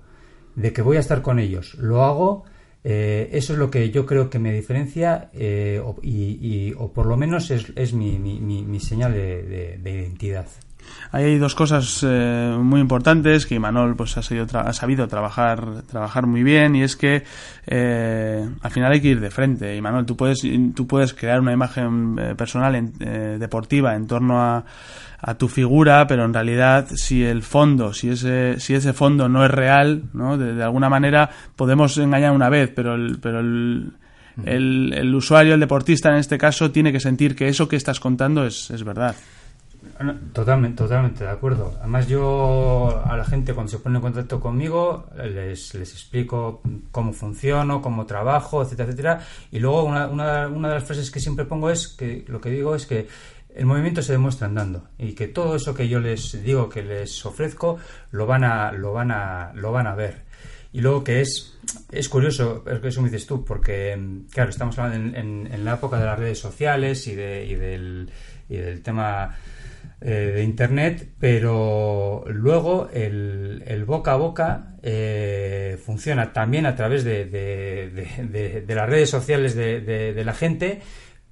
de 0.56 0.72
que 0.72 0.82
voy 0.82 0.96
a 0.96 1.02
estar 1.02 1.22
con 1.22 1.40
ellos, 1.40 1.76
lo 1.76 2.06
hago, 2.06 2.46
eh, 2.86 3.32
eso 3.34 3.52
es 3.52 3.60
lo 3.60 3.70
que 3.70 3.92
yo 3.92 4.06
creo 4.06 4.30
que 4.30 4.40
me 4.40 4.54
diferencia 4.54 5.30
eh, 5.34 5.82
o, 5.84 5.98
y, 6.02 6.74
o 6.78 6.94
por 6.94 7.06
lo 7.06 7.18
menos 7.18 7.52
es, 7.52 7.74
es 7.76 7.92
mi, 7.92 8.20
mi, 8.20 8.40
mi, 8.40 8.80
señal 8.80 9.14
de 9.14 9.82
identidad. 9.84 10.48
Ahí 11.12 11.26
hay 11.26 11.38
dos 11.38 11.54
cosas 11.54 12.04
eh, 12.08 12.56
muy 12.60 12.82
importantes 12.82 13.46
que 13.46 13.56
Imanol 13.56 13.96
pues, 13.96 14.18
ha, 14.18 14.22
ha 14.60 14.74
sabido 14.74 15.08
trabajar, 15.08 15.84
trabajar 15.84 16.26
muy 16.26 16.44
bien 16.44 16.76
y 16.76 16.84
es 16.84 16.96
que 16.96 17.24
eh, 17.68 18.50
al 18.62 18.72
final 18.72 18.92
hay 18.92 19.02
que 19.02 19.10
ir 19.10 19.20
de 19.20 19.30
frente. 19.30 19.76
Imanol, 19.76 20.06
tú 20.06 20.18
puedes, 20.18 20.42
tú 20.76 20.88
puedes 20.88 21.14
crear 21.14 21.40
una 21.40 21.54
imagen 21.54 22.18
eh, 22.20 22.36
personal 22.36 22.74
deportiva 23.40 23.96
en 23.96 24.08
torno 24.08 24.42
a, 24.42 24.66
a 25.26 25.36
tu 25.36 25.48
figura, 25.48 26.06
pero 26.06 26.26
en 26.26 26.34
realidad 26.34 26.88
si 26.96 27.24
el 27.24 27.44
fondo, 27.44 27.94
si 27.94 28.10
ese, 28.10 28.60
si 28.60 28.76
ese 28.76 28.92
fondo 28.92 29.30
no 29.30 29.46
es 29.46 29.52
real, 29.52 30.04
¿no? 30.14 30.38
De, 30.38 30.62
alguna 30.62 30.90
manera 30.90 31.30
podemos 31.56 31.98
engañar 31.98 32.34
una 32.34 32.50
vez, 32.50 32.72
pero 32.76 32.96
el, 32.96 33.20
pero 33.22 33.40
el, 33.40 33.94
el, 34.46 34.94
el, 34.94 35.16
usuario, 35.16 35.54
el 35.54 35.62
deportista 35.62 36.10
en 36.10 36.16
este 36.16 36.38
caso, 36.38 36.72
tiene 36.72 36.92
que 36.92 37.00
sentir 37.00 37.38
que 37.38 37.48
eso 37.48 37.70
que 37.70 37.78
estás 37.78 38.02
contando 38.02 38.46
es, 38.46 38.70
es 38.70 38.84
verdad. 38.84 39.16
Totalmente, 40.34 40.78
totalmente 40.78 41.24
de 41.24 41.30
acuerdo. 41.30 41.76
Además, 41.80 42.08
yo 42.08 43.04
a 43.06 43.16
la 43.16 43.26
gente 43.26 43.54
cuando 43.54 43.72
se 43.72 43.80
pone 43.80 43.98
en 43.98 44.02
contacto 44.02 44.40
conmigo 44.40 45.06
les, 45.16 45.74
les 45.76 45.94
explico 45.94 46.62
cómo 46.92 47.14
funciono, 47.14 47.82
cómo 47.82 48.06
trabajo, 48.06 48.64
etcétera, 48.64 48.90
etcétera. 48.90 49.28
Y 49.52 49.60
luego 49.60 49.84
una, 49.84 50.08
una, 50.08 50.48
una 50.48 50.70
de 50.70 50.76
las 50.76 50.84
frases 50.84 51.12
que 51.12 51.20
siempre 51.20 51.46
pongo 51.46 51.70
es 51.70 51.88
que 51.88 52.26
lo 52.28 52.42
que 52.42 52.50
digo 52.50 52.76
es 52.76 52.86
que 52.86 53.08
el 53.56 53.66
movimiento 53.66 54.02
se 54.02 54.14
demuestra 54.14 54.48
andando 54.48 54.90
y 54.98 55.14
que 55.14 55.28
todo 55.28 55.56
eso 55.56 55.74
que 55.74 55.88
yo 55.88 56.00
les 56.00 56.44
digo 56.44 56.70
que 56.70 56.82
les 56.82 57.26
ofrezco 57.26 57.78
lo 58.12 58.26
van 58.26 58.44
a 58.44 58.72
lo 58.72 58.94
van 58.94 59.12
a 59.12 59.52
lo 59.54 59.72
van 59.72 59.88
a 59.88 59.96
ver 59.96 60.24
y 60.72 60.82
luego 60.82 61.04
que 61.04 61.22
es 61.22 61.56
es 61.92 62.10
curioso 62.10 62.64
que 62.64 62.88
eso 62.88 63.02
me 63.02 63.10
dices 63.10 63.28
tú 63.28 63.46
porque 63.46 63.96
claro 64.32 64.50
estamos 64.50 64.78
hablando 64.80 65.18
en, 65.20 65.48
en, 65.52 65.66
la 65.66 65.76
época 65.76 66.00
de 66.00 66.06
las 66.06 66.18
redes 66.18 66.40
sociales 66.40 67.06
y 67.08 67.14
de 67.14 67.46
y 67.46 67.54
del, 67.54 68.10
y 68.50 68.56
del 68.56 68.82
tema 68.82 69.36
eh, 70.06 70.34
de 70.36 70.44
Internet, 70.44 71.14
pero 71.18 72.26
luego 72.28 72.90
el, 72.92 73.64
el 73.66 73.86
boca 73.86 74.12
a 74.12 74.18
boca 74.18 74.76
eh, 74.82 75.80
funciona 75.82 76.34
también 76.34 76.66
a 76.66 76.76
través 76.76 77.06
de, 77.06 77.24
de, 77.24 78.76
las 78.76 78.90
redes 78.90 79.10
sociales 79.10 79.56
de, 79.56 80.22
la 80.26 80.34
gente, 80.34 80.82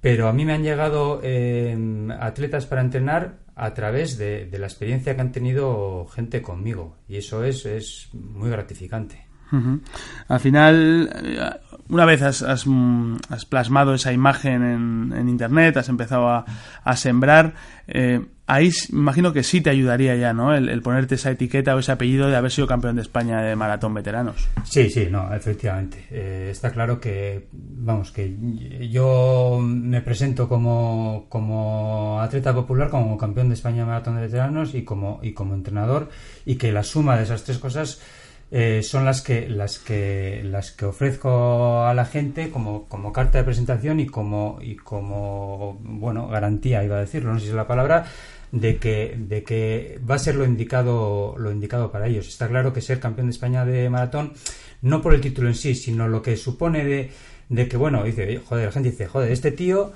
pero 0.00 0.26
a 0.26 0.32
mí 0.32 0.46
me 0.46 0.54
han 0.54 0.62
llegado 0.62 1.20
eh, 1.22 1.76
atletas 2.18 2.64
para 2.64 2.80
entrenar 2.80 3.40
a 3.56 3.74
través 3.74 4.16
de, 4.16 4.48
la 4.58 4.68
experiencia 4.68 5.14
que 5.14 5.20
han 5.20 5.32
tenido 5.32 6.06
gente 6.06 6.40
conmigo 6.40 6.96
y 7.06 7.18
eso 7.18 7.44
es, 7.44 7.66
es 7.66 8.08
muy 8.14 8.48
gratificante. 8.48 9.26
Al 10.28 10.40
final, 10.40 11.60
una 11.88 12.04
vez 12.04 12.22
has, 12.22 12.42
has, 12.42 12.64
plasmado 13.48 13.94
esa 13.94 14.12
imagen 14.12 14.62
en, 14.62 15.12
en, 15.16 15.28
Internet, 15.28 15.76
has 15.76 15.88
empezado 15.88 16.28
a, 16.28 16.44
a 16.84 16.96
sembrar, 16.96 17.54
eh, 17.86 18.20
ahí 18.46 18.70
imagino 18.90 19.32
que 19.32 19.42
sí 19.42 19.60
te 19.60 19.70
ayudaría 19.70 20.14
ya, 20.16 20.32
¿no? 20.32 20.54
El, 20.54 20.82
ponerte 20.82 21.14
esa 21.14 21.30
etiqueta 21.30 21.74
o 21.74 21.78
ese 21.78 21.92
apellido 21.92 22.28
de 22.28 22.36
haber 22.36 22.50
sido 22.50 22.66
campeón 22.66 22.96
de 22.96 23.02
España 23.02 23.40
de 23.42 23.56
maratón 23.56 23.94
veteranos. 23.94 24.48
Sí, 24.64 24.90
sí, 24.90 25.08
no, 25.10 25.32
efectivamente. 25.34 26.06
Eh, 26.10 26.48
está 26.50 26.70
claro 26.70 27.00
que, 27.00 27.48
vamos, 27.52 28.12
que 28.12 28.36
yo 28.90 29.60
me 29.62 30.00
presento 30.02 30.48
como, 30.48 31.26
como 31.28 32.20
atleta 32.20 32.54
popular, 32.54 32.90
como 32.90 33.16
campeón 33.16 33.48
de 33.48 33.54
España 33.54 33.80
de 33.80 33.86
maratón 33.86 34.16
de 34.16 34.22
veteranos 34.22 34.74
y 34.74 34.82
como, 34.82 35.20
y 35.22 35.32
como 35.32 35.54
entrenador, 35.54 36.10
y 36.44 36.56
que 36.56 36.72
la 36.72 36.82
suma 36.82 37.16
de 37.16 37.24
esas 37.24 37.44
tres 37.44 37.58
cosas 37.58 38.00
eh, 38.54 38.82
son 38.82 39.06
las 39.06 39.22
que 39.22 39.48
las 39.48 39.78
que 39.78 40.42
las 40.44 40.72
que 40.72 40.84
ofrezco 40.84 41.84
a 41.84 41.94
la 41.94 42.04
gente 42.04 42.50
como, 42.50 42.86
como 42.86 43.10
carta 43.10 43.38
de 43.38 43.44
presentación 43.44 43.98
y 43.98 44.06
como 44.06 44.58
y 44.60 44.76
como 44.76 45.80
bueno 45.80 46.28
garantía 46.28 46.84
iba 46.84 46.96
a 46.96 47.00
decirlo 47.00 47.32
no 47.32 47.38
sé 47.38 47.46
si 47.46 47.50
es 47.50 47.56
la 47.56 47.66
palabra 47.66 48.04
de 48.50 48.76
que 48.76 49.16
de 49.16 49.42
que 49.42 49.98
va 50.08 50.16
a 50.16 50.18
ser 50.18 50.34
lo 50.34 50.44
indicado 50.44 51.34
lo 51.38 51.50
indicado 51.50 51.90
para 51.90 52.06
ellos. 52.08 52.28
Está 52.28 52.46
claro 52.46 52.74
que 52.74 52.82
ser 52.82 53.00
campeón 53.00 53.28
de 53.28 53.32
España 53.32 53.64
de 53.64 53.88
maratón 53.88 54.34
no 54.82 55.00
por 55.00 55.14
el 55.14 55.22
título 55.22 55.48
en 55.48 55.54
sí 55.54 55.74
sino 55.74 56.06
lo 56.06 56.20
que 56.20 56.36
supone 56.36 56.84
de, 56.84 57.10
de 57.48 57.68
que 57.68 57.78
bueno 57.78 58.04
dice 58.04 58.38
joder 58.44 58.66
la 58.66 58.72
gente 58.72 58.90
dice 58.90 59.06
joder 59.06 59.32
este 59.32 59.52
tío 59.52 59.94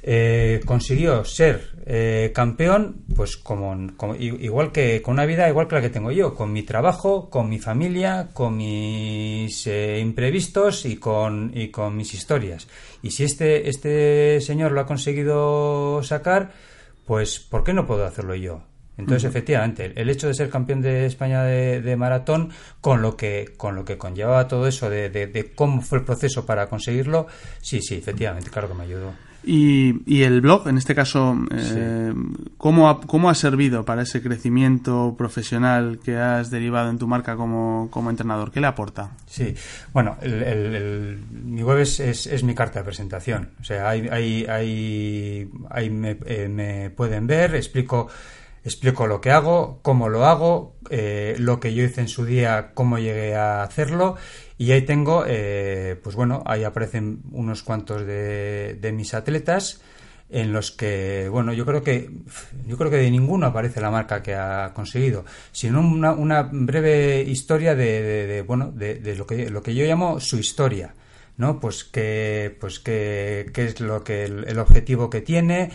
eh, 0.00 0.60
consiguió 0.64 1.24
ser 1.24 1.70
eh, 1.84 2.30
campeón, 2.34 3.04
pues 3.16 3.36
como, 3.36 3.74
igual 4.18 4.70
que 4.70 5.02
con 5.02 5.14
una 5.14 5.26
vida 5.26 5.48
igual 5.48 5.66
que 5.66 5.74
la 5.74 5.80
que 5.80 5.90
tengo 5.90 6.12
yo, 6.12 6.34
con 6.34 6.52
mi 6.52 6.62
trabajo, 6.62 7.28
con 7.30 7.48
mi 7.48 7.58
familia, 7.58 8.28
con 8.32 8.56
mis 8.56 9.66
eh, 9.66 9.98
imprevistos 9.98 10.84
y 10.84 10.96
con, 10.96 11.50
y 11.54 11.68
con 11.68 11.96
mis 11.96 12.14
historias. 12.14 12.68
Y 13.02 13.10
si 13.10 13.24
este, 13.24 13.68
este 13.68 14.40
señor 14.40 14.72
lo 14.72 14.80
ha 14.80 14.86
conseguido 14.86 16.02
sacar, 16.02 16.52
pues 17.04 17.40
¿por 17.40 17.64
qué 17.64 17.72
no 17.72 17.86
puedo 17.86 18.04
hacerlo 18.04 18.34
yo? 18.34 18.62
Entonces, 18.98 19.30
efectivamente, 19.30 19.92
el 19.94 20.10
hecho 20.10 20.26
de 20.26 20.34
ser 20.34 20.50
campeón 20.50 20.82
de 20.82 21.06
España 21.06 21.44
de, 21.44 21.96
maratón, 21.96 22.50
con 22.80 23.00
lo 23.00 23.16
que 23.16 23.54
con 23.56 23.76
lo 23.76 23.84
que 23.84 23.96
conllevaba 23.96 24.48
todo 24.48 24.66
eso 24.66 24.90
de, 24.90 25.08
de, 25.08 25.52
cómo 25.54 25.82
fue 25.82 25.98
el 25.98 26.04
proceso 26.04 26.44
para 26.44 26.68
conseguirlo, 26.68 27.28
sí, 27.60 27.80
sí, 27.80 27.94
efectivamente, 27.94 28.50
claro 28.50 28.68
que 28.68 28.74
me 28.74 28.82
ayudó. 28.82 29.27
Y, 29.50 30.02
y 30.04 30.24
el 30.24 30.42
blog, 30.42 30.68
en 30.68 30.76
este 30.76 30.94
caso, 30.94 31.34
eh, 31.50 32.12
¿cómo, 32.58 32.90
ha, 32.90 33.00
¿cómo 33.00 33.30
ha 33.30 33.34
servido 33.34 33.86
para 33.86 34.02
ese 34.02 34.20
crecimiento 34.20 35.14
profesional 35.16 36.00
que 36.04 36.18
has 36.18 36.50
derivado 36.50 36.90
en 36.90 36.98
tu 36.98 37.08
marca 37.08 37.34
como, 37.34 37.88
como 37.90 38.10
entrenador? 38.10 38.50
¿Qué 38.52 38.60
le 38.60 38.66
aporta? 38.66 39.12
Sí, 39.26 39.54
bueno, 39.94 40.18
el, 40.20 40.42
el- 40.42 40.74
el- 40.74 41.18
mi 41.30 41.62
web 41.62 41.78
es, 41.78 41.98
es, 41.98 42.26
es 42.26 42.44
mi 42.44 42.54
carta 42.54 42.80
de 42.80 42.84
presentación. 42.84 43.52
O 43.58 43.64
sea, 43.64 43.88
ahí, 43.88 44.06
ahí, 44.12 44.44
ahí, 44.46 45.50
ahí 45.70 45.88
me, 45.88 46.18
eh, 46.26 46.48
me 46.50 46.90
pueden 46.90 47.26
ver, 47.26 47.54
explico, 47.54 48.08
explico 48.64 49.06
lo 49.06 49.22
que 49.22 49.30
hago, 49.30 49.78
cómo 49.80 50.10
lo 50.10 50.26
hago, 50.26 50.76
eh, 50.90 51.36
lo 51.38 51.60
que 51.60 51.74
yo 51.74 51.84
hice 51.84 52.00
en 52.00 52.08
su 52.08 52.24
día, 52.24 52.70
cómo 52.74 52.98
llegué 52.98 53.34
a 53.36 53.62
hacerlo. 53.62 54.16
Y 54.58 54.72
ahí 54.72 54.82
tengo, 54.82 55.24
eh, 55.26 55.98
pues 56.02 56.16
bueno, 56.16 56.42
ahí 56.46 56.64
aparecen 56.64 57.20
unos 57.32 57.62
cuantos 57.62 58.04
de, 58.06 58.76
de 58.80 58.92
mis 58.92 59.14
atletas 59.14 59.80
en 60.30 60.52
los 60.52 60.70
que, 60.72 61.28
bueno, 61.30 61.52
yo 61.54 61.64
creo 61.64 61.82
que 61.82 62.10
yo 62.66 62.76
creo 62.76 62.90
que 62.90 62.98
de 62.98 63.10
ninguno 63.10 63.46
aparece 63.46 63.80
la 63.80 63.90
marca 63.90 64.22
que 64.22 64.34
ha 64.34 64.72
conseguido, 64.74 65.24
sino 65.52 65.80
una, 65.80 66.12
una 66.12 66.42
breve 66.42 67.22
historia 67.22 67.74
de, 67.74 68.02
de- 68.26 68.42
bueno, 68.42 68.70
de, 68.72 69.14
lo 69.16 69.26
que 69.26 69.48
lo 69.50 69.62
que 69.62 69.74
yo 69.74 69.84
llamo 69.86 70.20
su 70.20 70.38
historia, 70.38 70.94
¿no? 71.36 71.60
Pues 71.60 71.84
que 71.84 72.54
pues 72.60 72.78
que, 72.78 73.50
qué 73.54 73.64
es 73.66 73.80
lo 73.80 74.04
que 74.04 74.24
el 74.24 74.58
objetivo 74.58 75.08
que 75.10 75.20
tiene, 75.22 75.70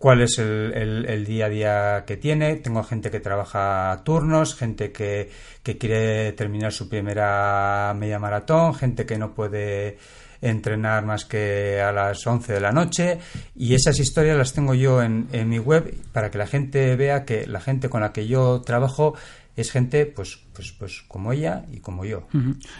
cuál 0.00 0.22
es 0.22 0.38
el, 0.38 1.24
día 1.26 1.44
a 1.44 1.48
día 1.50 2.04
que 2.06 2.16
tiene. 2.16 2.56
Tengo 2.56 2.82
gente 2.82 3.10
que 3.10 3.20
trabaja 3.20 4.00
turnos, 4.02 4.54
gente 4.54 4.92
que, 4.92 5.30
quiere 5.62 6.32
terminar 6.32 6.72
su 6.72 6.88
primera 6.88 7.94
media 7.94 8.18
maratón, 8.18 8.74
gente 8.74 9.04
que 9.04 9.18
no 9.18 9.34
puede 9.34 9.98
entrenar 10.40 11.04
más 11.04 11.26
que 11.26 11.82
a 11.82 11.92
las 11.92 12.26
11 12.26 12.54
de 12.54 12.60
la 12.60 12.72
noche 12.72 13.18
y 13.54 13.74
esas 13.74 14.00
historias 14.00 14.38
las 14.38 14.54
tengo 14.54 14.72
yo 14.72 15.02
en, 15.02 15.28
en 15.32 15.50
mi 15.50 15.58
web 15.58 15.94
para 16.14 16.30
que 16.30 16.38
la 16.38 16.46
gente 16.46 16.96
vea 16.96 17.26
que 17.26 17.46
la 17.46 17.60
gente 17.60 17.90
con 17.90 18.00
la 18.00 18.10
que 18.10 18.26
yo 18.26 18.62
trabajo 18.62 19.14
es 19.54 19.70
gente 19.70 20.06
pues 20.06 20.38
pues 20.60 20.72
pues 20.72 21.02
como 21.08 21.32
ella 21.32 21.64
y 21.72 21.80
como 21.80 22.04
yo. 22.04 22.26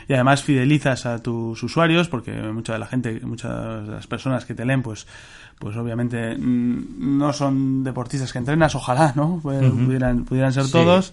Y 0.08 0.12
además 0.12 0.42
fidelizas 0.42 1.06
a 1.06 1.22
tus 1.22 1.62
usuarios 1.62 2.08
porque 2.08 2.32
mucha 2.32 2.74
de 2.74 2.78
la 2.78 2.86
gente, 2.86 3.20
muchas 3.20 3.86
de 3.86 3.92
las 3.92 4.06
personas 4.06 4.44
que 4.44 4.54
te 4.54 4.64
leen, 4.64 4.82
pues, 4.82 5.06
pues 5.60 5.76
obviamente 5.76 6.34
mm, 6.38 7.18
no 7.18 7.32
son 7.34 7.84
deportistas 7.84 8.32
que 8.32 8.38
entrenas, 8.38 8.74
ojalá, 8.74 9.12
¿no? 9.14 9.38
Pues, 9.42 9.62
pudieran, 9.70 10.24
pudieran 10.24 10.52
ser 10.54 10.64
Sí. 10.64 10.72
todos. 10.72 11.12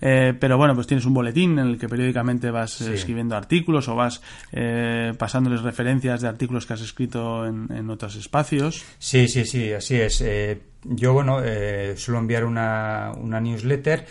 Eh, 0.00 0.34
pero 0.38 0.56
bueno, 0.56 0.74
pues 0.76 0.86
tienes 0.86 1.04
un 1.04 1.12
boletín 1.14 1.58
en 1.58 1.66
el 1.66 1.78
que 1.78 1.88
periódicamente 1.88 2.52
vas 2.52 2.80
eh, 2.80 2.84
Sí. 2.84 2.92
escribiendo 2.94 3.36
artículos 3.36 3.88
o 3.88 3.96
vas 3.96 4.22
eh, 4.52 5.12
pasándoles 5.18 5.62
referencias 5.62 6.20
de 6.20 6.28
artículos 6.28 6.64
que 6.64 6.74
has 6.74 6.80
escrito 6.80 7.44
en, 7.44 7.66
en 7.74 7.90
otros 7.90 8.14
espacios. 8.14 8.84
Sí, 9.00 9.26
sí, 9.26 9.44
sí, 9.44 9.72
así 9.72 9.96
es. 9.96 10.20
Eh, 10.20 10.62
yo, 10.84 11.12
bueno, 11.12 11.40
eh, 11.42 11.94
suelo 11.96 12.20
enviar 12.20 12.44
una, 12.44 13.10
una 13.20 13.40
newsletter. 13.40 14.06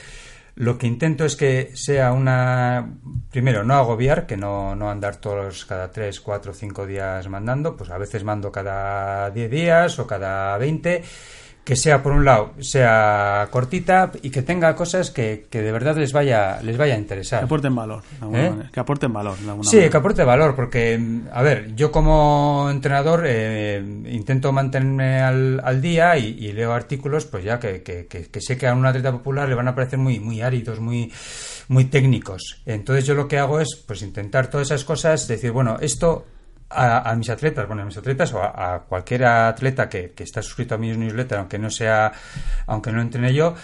Lo 0.58 0.80
que 0.80 0.88
intento 0.88 1.24
es 1.24 1.36
que 1.36 1.70
sea 1.76 2.12
una... 2.14 2.96
Primero, 3.30 3.64
no 3.64 3.76
agobiar, 3.76 4.26
que 4.26 4.38
no, 4.38 4.76
no 4.76 4.90
andar 4.90 5.18
todos 5.18 5.66
cada 5.66 5.92
3, 5.92 6.20
4, 6.20 6.52
5 6.52 6.88
días 6.88 7.30
mandando. 7.30 7.78
Pues 7.78 7.92
a 7.92 8.00
veces 8.00 8.24
mando 8.24 8.52
cada 8.52 9.30
10 9.30 9.52
días 9.52 10.00
o 10.00 10.08
cada 10.08 10.58
20. 10.58 11.04
Que 11.68 11.76
sea, 11.76 12.02
por 12.02 12.14
un 12.14 12.24
lado, 12.24 12.54
sea 12.62 13.50
cortita 13.52 14.10
y 14.22 14.30
que 14.30 14.42
tenga 14.42 14.74
cosas 14.74 15.12
que, 15.12 15.48
que 15.50 15.62
de 15.62 15.74
verdad 15.74 15.98
les 15.98 16.14
vaya, 16.14 16.62
les 16.62 16.78
vaya 16.78 16.96
a 16.96 16.98
interesar. 16.98 17.40
Que 17.42 17.46
aporten 17.46 17.76
valor, 17.76 18.04
de 18.10 18.18
alguna 18.22 18.40
¿Eh? 18.46 18.50
manera. 18.52 18.70
Que 18.72 18.80
aporten 18.80 19.12
valor, 19.12 19.38
de 19.38 19.50
alguna 19.50 19.70
Sí, 19.70 19.76
manera. 19.76 19.92
que 19.92 19.98
aporte 19.98 20.24
valor, 20.24 20.56
porque, 20.56 20.98
a 21.30 21.42
ver, 21.42 21.76
yo 21.76 21.92
como 21.92 22.70
entrenador 22.72 23.24
eh, 23.28 23.84
intento 24.10 24.54
mantenerme 24.54 25.20
al, 25.20 25.60
al 25.62 25.82
día 25.82 26.18
y, 26.18 26.38
y 26.40 26.54
leo 26.54 26.72
artículos, 26.72 27.26
pues 27.26 27.44
ya 27.44 27.60
que, 27.60 27.84
que- 27.84 28.08
que- 28.08 28.30
que 28.30 28.40
sé 28.42 28.58
que 28.58 28.68
a 28.68 28.74
un 28.74 28.86
atleta 28.86 29.12
popular 29.12 29.50
le 29.50 29.56
van 29.56 29.68
a 29.68 29.76
parecer 29.76 30.00
muy, 30.00 30.22
muy 30.22 30.40
áridos, 30.42 30.80
muy, 30.80 31.12
muy 31.68 31.84
técnicos. 31.86 32.62
Entonces 32.66 33.06
yo 33.06 33.14
lo 33.14 33.28
que 33.28 33.40
hago 33.40 33.60
es, 33.60 33.84
pues, 33.86 34.04
intentar 34.04 34.48
todas 34.50 34.68
esas 34.68 34.86
cosas, 34.86 35.28
decir, 35.28 35.52
bueno, 35.52 35.76
esto 35.82 36.26
a, 36.70 37.10
a 37.10 37.16
mis 37.16 37.30
atletas, 37.30 37.68
bueno, 37.68 37.82
a 37.84 37.86
mis 37.86 37.98
atletas 37.98 38.34
o 38.34 38.42
a, 38.42 38.76
a 38.76 38.80
cualquier 38.80 39.26
atleta 39.26 39.88
que, 39.90 40.12
que 40.12 40.24
está 40.24 40.42
suscrito 40.42 40.76
a 40.76 40.78
mi 40.78 40.96
newsletter, 40.96 41.38
aunque 41.40 41.58
no 41.60 41.70
sea, 41.70 42.12
aunque 42.66 42.92
no 42.92 43.02
entrene 43.02 43.34
yo, 43.34 43.56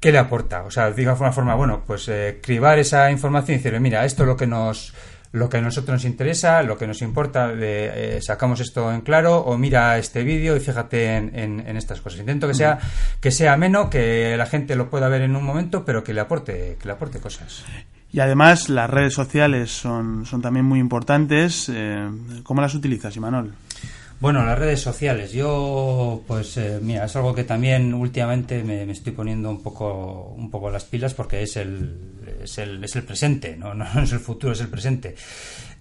¿qué 0.00 0.12
le 0.12 0.18
aporta? 0.18 0.62
O 0.64 0.70
sea, 0.70 0.90
diga 0.90 1.14
de 1.14 1.20
una 1.20 1.32
forma, 1.32 1.54
bueno, 1.54 1.82
pues 1.86 2.08
eh, 2.08 2.40
cribar 2.42 2.78
esa 2.78 3.10
información 3.10 3.54
y 3.54 3.58
decirle, 3.58 3.80
mira, 3.80 4.04
esto 4.04 4.22
es 4.22 4.28
lo 4.28 4.36
que 4.36 4.46
nos 4.46 4.94
lo 5.32 5.48
que 5.48 5.56
a 5.56 5.60
nosotros 5.60 5.94
nos 5.94 6.04
interesa, 6.04 6.62
lo 6.62 6.78
que 6.78 6.86
nos 6.86 7.02
importa, 7.02 7.48
de, 7.48 8.18
eh, 8.18 8.22
sacamos 8.22 8.60
esto 8.60 8.92
en 8.92 9.00
claro, 9.00 9.38
o 9.40 9.58
mira 9.58 9.98
este 9.98 10.22
vídeo 10.22 10.54
y 10.56 10.60
fíjate 10.60 11.16
en, 11.16 11.36
en- 11.36 11.64
en 11.66 11.76
estas 11.76 12.00
cosas. 12.00 12.20
Intento 12.20 12.46
que 12.46 12.54
sea, 12.54 12.78
que 13.20 13.32
sea 13.32 13.54
ameno, 13.54 13.90
que 13.90 14.36
la 14.36 14.46
gente 14.46 14.76
lo 14.76 14.88
pueda 14.88 15.08
ver 15.08 15.22
en 15.22 15.34
un 15.34 15.42
momento, 15.42 15.84
pero 15.84 16.04
que 16.04 16.14
le 16.14 16.20
aporte, 16.20 16.76
que 16.80 16.86
le 16.86 16.92
aporte 16.92 17.18
cosas. 17.18 17.64
Y 18.14 18.20
además 18.20 18.68
las 18.68 18.88
redes 18.88 19.12
sociales 19.12 19.72
son, 19.72 20.24
son 20.24 20.40
también 20.40 20.64
muy 20.64 20.78
importantes. 20.78 21.68
Eh, 21.68 22.08
¿Cómo 22.44 22.60
las 22.60 22.72
utilizas, 22.72 23.16
Imanol? 23.16 23.52
Bueno, 24.20 24.46
las 24.46 24.56
redes 24.56 24.80
sociales. 24.80 25.32
Yo, 25.32 26.22
pues, 26.24 26.56
eh, 26.58 26.78
mira, 26.80 27.06
es 27.06 27.16
algo 27.16 27.34
que 27.34 27.42
también 27.42 27.92
últimamente 27.92 28.62
me, 28.62 28.86
me 28.86 28.92
estoy 28.92 29.12
poniendo 29.12 29.50
un 29.50 29.60
poco, 29.64 30.32
un 30.38 30.48
poco 30.48 30.70
las 30.70 30.84
pilas 30.84 31.12
porque 31.12 31.42
es 31.42 31.56
el, 31.56 31.98
es 32.40 32.56
el, 32.58 32.84
es 32.84 32.94
el 32.94 33.02
presente, 33.02 33.56
¿no? 33.56 33.74
no 33.74 33.84
es 34.00 34.12
el 34.12 34.20
futuro, 34.20 34.52
es 34.52 34.60
el 34.60 34.68
presente. 34.68 35.16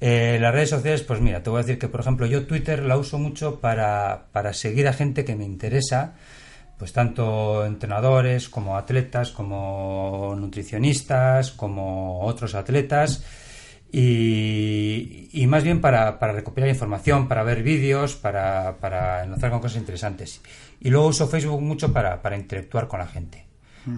Eh, 0.02 0.40
las 0.42 0.52
redes 0.56 0.72
sociales, 0.72 1.04
pues 1.04 1.22
mira, 1.22 1.44
te 1.44 1.52
voy 1.52 1.60
a 1.60 1.62
decir 1.62 1.78
que, 1.78 1.88
por 1.88 2.00
ejemplo, 2.00 2.26
yo 2.26 2.48
Twitter 2.48 2.82
la 2.82 2.98
uso 2.98 3.20
mucho 3.20 3.60
para, 3.60 4.26
para 4.32 4.54
seguir 4.54 4.88
a 4.88 4.94
gente 4.94 5.24
que 5.24 5.36
me 5.36 5.46
interesa, 5.46 6.16
pues 6.84 6.92
tanto 6.92 7.66
entrenadores 7.66 8.50
como 8.50 8.76
atletas, 8.76 9.32
como 9.32 10.36
nutricionistas, 10.38 11.52
como 11.52 12.20
otros 12.20 12.56
atletas. 12.56 13.24
Y, 13.90 15.30
y 15.32 15.48
más 15.48 15.64
bien 15.64 15.80
para, 15.80 16.20
para 16.20 16.34
recopilar 16.34 16.68
información, 16.68 17.30
para 17.30 17.44
ver 17.44 17.64
vídeos, 17.64 18.18
para, 18.18 18.76
para 18.82 19.24
enlazar 19.24 19.50
con 19.52 19.62
cosas 19.62 19.78
interesantes. 19.78 20.42
Y 20.82 20.90
luego 20.90 21.08
uso 21.08 21.26
Facebook 21.30 21.62
mucho 21.62 21.94
para, 21.94 22.22
para 22.22 22.36
interactuar 22.36 22.90
con 22.90 23.00
la 23.00 23.08
gente. 23.08 23.46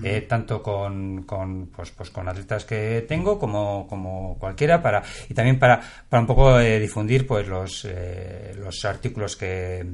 Eh, 0.04 0.22
tanto 0.22 0.62
con, 0.62 1.24
con, 1.24 1.68
pues, 1.68 1.90
pues 1.90 2.12
con 2.12 2.28
atletas 2.28 2.66
que 2.66 3.04
tengo 3.08 3.40
como, 3.40 3.88
como 3.88 4.36
cualquiera 4.40 4.82
para 4.82 5.04
y 5.30 5.34
también 5.36 5.60
para, 5.60 5.80
para 6.10 6.22
un 6.22 6.26
poco 6.26 6.60
eh, 6.60 6.80
difundir 6.80 7.28
pues 7.28 7.48
los, 7.48 7.86
eh, 7.86 8.56
los 8.58 8.84
artículos 8.84 9.36
que, 9.36 9.86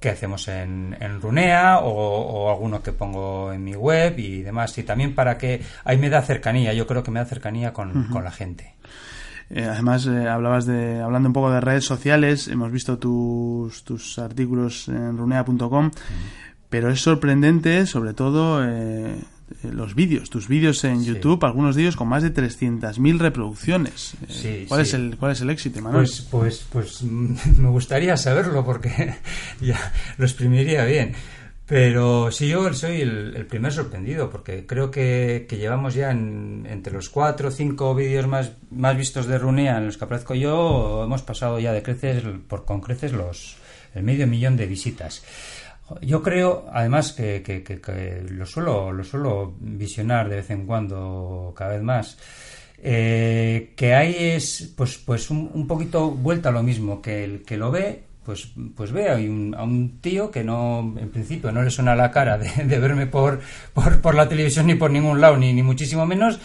que 0.00 0.08
hacemos 0.08 0.48
en, 0.48 0.96
en 0.98 1.20
Runea 1.20 1.78
o, 1.80 1.90
o 1.90 2.50
alguno 2.50 2.82
que 2.82 2.92
pongo 2.92 3.52
en 3.52 3.62
mi 3.62 3.74
web 3.74 4.18
y 4.18 4.42
demás. 4.42 4.76
Y 4.78 4.82
también 4.82 5.14
para 5.14 5.38
que 5.38 5.62
ahí 5.84 5.98
me 5.98 6.08
da 6.08 6.22
cercanía 6.22 6.72
yo 6.72 6.86
creo 6.86 7.02
que 7.02 7.10
me 7.10 7.20
da 7.20 7.26
cercanía 7.26 7.72
con, 7.72 8.04
con 8.08 8.24
la 8.24 8.30
gente. 8.30 8.74
Eh, 9.50 9.64
además, 9.64 10.06
eh, 10.06 10.28
hablabas 10.28 10.64
de, 10.64 11.00
hablando 11.00 11.28
un 11.28 11.32
poco 11.32 11.50
de 11.50 11.60
redes 11.60 11.84
sociales, 11.84 12.46
hemos 12.46 12.70
visto 12.70 12.98
tus, 12.98 13.82
tus 13.82 14.18
artículos 14.20 14.88
en 14.88 15.18
runea.com, 15.18 15.90
pero 16.68 16.88
es 16.88 17.00
sorprendente, 17.00 17.84
sobre 17.86 18.14
todo, 18.14 18.64
eh, 18.64 19.16
eh, 19.16 19.24
los 19.64 19.94
vídeos, 19.94 20.30
tus 20.30 20.48
vídeos 20.48 20.82
en 20.84 21.00
Sí. 21.00 21.06
YouTube, 21.08 21.44
algunos 21.44 21.76
de 21.76 21.82
ellos 21.82 21.96
con 21.96 22.08
más 22.08 22.22
de 22.22 22.32
300.000 22.32 23.18
reproducciones. 23.18 24.14
Eh, 24.22 24.26
Sí, 24.28 24.64
¿cuál, 24.68 24.84
sí. 24.84 24.88
Es 24.88 24.94
el, 24.94 25.16
¿Cuál 25.18 25.32
es 25.32 25.40
el 25.40 25.50
éxito, 25.50 25.80
Manuel? 25.82 26.04
Pues, 26.04 26.20
pues, 26.30 26.66
pues 26.70 27.02
me 27.58 27.68
gustaría 27.68 28.16
saberlo 28.16 28.64
porque 28.64 29.14
ya 29.60 29.92
lo 30.18 30.24
exprimiría 30.24 30.84
bien. 30.84 31.12
Pero 31.66 32.32
sí, 32.32 32.48
yo 32.48 32.72
soy 32.74 33.00
el, 33.02 33.36
el 33.36 33.46
primer 33.46 33.72
sorprendido 33.72 34.28
porque 34.28 34.66
creo 34.66 34.90
que, 34.90 35.46
que 35.48 35.56
llevamos 35.56 35.94
ya 35.94 36.10
en- 36.10 36.66
entre 36.68 36.92
los 36.92 37.08
cuatro 37.10 37.46
o 37.46 37.50
cinco 37.52 37.94
vídeos 37.94 38.26
más, 38.26 38.52
más 38.72 38.96
vistos 38.96 39.26
de 39.26 39.38
Runea 39.38 39.78
en 39.78 39.86
los 39.86 39.96
que 39.96 40.04
aparezco 40.04 40.34
yo, 40.34 41.04
hemos 41.04 41.22
pasado 41.22 41.60
ya 41.60 41.72
de 41.72 41.84
creces, 41.84 42.24
por 42.48 42.64
con 42.64 42.80
creces, 42.80 43.12
los, 43.12 43.54
el 43.94 44.02
medio 44.02 44.26
millón 44.26 44.56
de 44.56 44.66
visitas. 44.66 45.22
Yo 46.02 46.22
creo, 46.22 46.66
además, 46.72 47.12
que, 47.12 47.80
lo, 48.30 48.46
suelo, 48.46 48.92
lo 48.92 49.04
suelo 49.04 49.54
visionar 49.60 50.28
de 50.28 50.36
vez 50.36 50.50
en 50.50 50.66
cuando, 50.66 51.52
cada 51.56 51.72
vez 51.72 51.82
más, 51.82 52.18
eh, 52.82 53.72
que 53.76 53.94
ahí 53.94 54.14
es 54.18 54.72
pues, 54.76 54.98
pues 54.98 55.30
un, 55.30 55.66
poquito 55.66 56.10
vuelta 56.10 56.50
a 56.50 56.52
lo 56.52 56.62
mismo, 56.62 57.02
que 57.02 57.24
el 57.24 57.42
que 57.42 57.56
lo 57.56 57.70
ve, 57.70 58.04
pues, 58.24 58.52
pues 58.76 58.92
ve 58.92 59.10
a 59.10 59.16
un, 59.16 59.98
tío 60.00 60.30
que 60.30 60.44
no, 60.44 60.94
en 60.98 61.10
principio, 61.10 61.50
no 61.50 61.62
le 61.62 61.70
suena 61.70 61.96
la 61.96 62.10
cara 62.10 62.38
de, 62.38 62.78
verme 62.78 63.06
por, 63.06 63.40
por, 63.74 64.00
por 64.00 64.14
la 64.14 64.28
televisión 64.28 64.66
ni 64.66 64.74
por 64.76 64.90
ningún 64.90 65.20
lado, 65.20 65.36
ni, 65.36 65.52
ni 65.52 65.62
muchísimo 65.62 66.06
menos. 66.06 66.38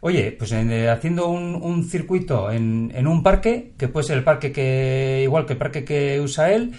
Oye, 0.00 0.30
pues 0.32 0.52
eh, 0.52 0.88
haciendo 0.88 1.28
un, 1.28 1.56
un 1.56 1.84
circuito 1.84 2.50
en, 2.52 2.92
en 2.94 3.06
un 3.06 3.22
parque, 3.22 3.72
que 3.76 3.88
puede 3.88 4.06
ser 4.06 4.18
el 4.18 4.24
parque 4.24 4.52
que, 4.52 5.22
igual 5.24 5.44
que 5.44 5.54
el 5.54 5.58
parque 5.58 5.84
que 5.84 6.20
usa 6.20 6.52
él, 6.52 6.72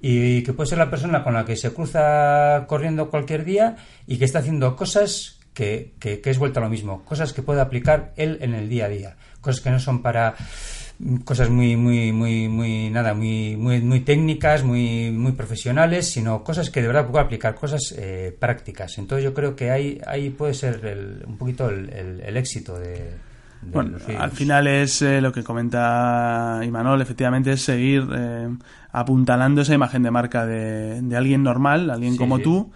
y 0.00 0.42
que 0.42 0.52
puede 0.52 0.68
ser 0.68 0.78
la 0.78 0.90
persona 0.90 1.24
con 1.24 1.34
la 1.34 1.44
que 1.44 1.56
se 1.56 1.72
cruza 1.72 2.64
corriendo 2.66 3.08
cualquier 3.10 3.44
día 3.44 3.76
y 4.06 4.18
que 4.18 4.24
está 4.24 4.40
haciendo 4.40 4.76
cosas 4.76 5.38
que, 5.54 5.92
que- 5.98 6.20
es 6.24 6.38
vuelta 6.38 6.60
a 6.60 6.64
lo 6.64 6.68
mismo, 6.68 7.02
cosas 7.04 7.32
que 7.32 7.42
puede 7.42 7.60
aplicar 7.60 8.12
él 8.16 8.38
en 8.42 8.54
el 8.54 8.68
día 8.68 8.86
a 8.86 8.88
día, 8.88 9.16
cosas 9.40 9.62
que 9.62 9.70
no 9.70 9.80
son 9.80 10.02
para 10.02 10.34
cosas 11.24 11.50
muy 11.50 11.76
muy 11.76 12.10
muy 12.12 12.48
muy 12.48 12.88
nada 12.88 13.12
muy 13.12 13.54
muy 13.56 13.80
muy 13.82 14.00
técnicas 14.00 14.64
muy 14.64 15.10
muy 15.10 15.32
profesionales 15.32 16.06
sino 16.10 16.42
cosas 16.42 16.70
que 16.70 16.80
de 16.80 16.86
verdad 16.86 17.06
puedo 17.06 17.22
aplicar 17.22 17.54
cosas 17.54 17.94
eh, 17.98 18.34
prácticas. 18.38 18.96
Entonces 18.98 19.24
yo 19.24 19.34
creo 19.34 19.54
que 19.54 19.70
ahí 19.70 20.00
ahí 20.06 20.30
puede 20.30 20.54
ser 20.54 20.96
un 21.26 21.36
poquito 21.36 21.68
el, 21.68 22.36
éxito 22.36 22.78
de, 22.78 23.10
bueno, 23.62 23.98
al 24.18 24.30
final 24.30 24.66
es 24.66 25.02
eh, 25.02 25.20
lo 25.20 25.32
que 25.32 25.42
comenta 25.42 26.60
Imanol, 26.64 27.02
efectivamente 27.02 27.52
es 27.52 27.62
seguir 27.62 28.06
eh, 28.14 28.48
apuntalando 28.92 29.62
esa 29.62 29.74
imagen 29.74 30.02
de 30.02 30.10
marca 30.10 30.46
de, 30.46 31.00
de 31.02 31.16
alguien 31.16 31.42
normal, 31.42 31.90
alguien 31.90 32.16
como 32.16 32.38
tú, 32.38 32.72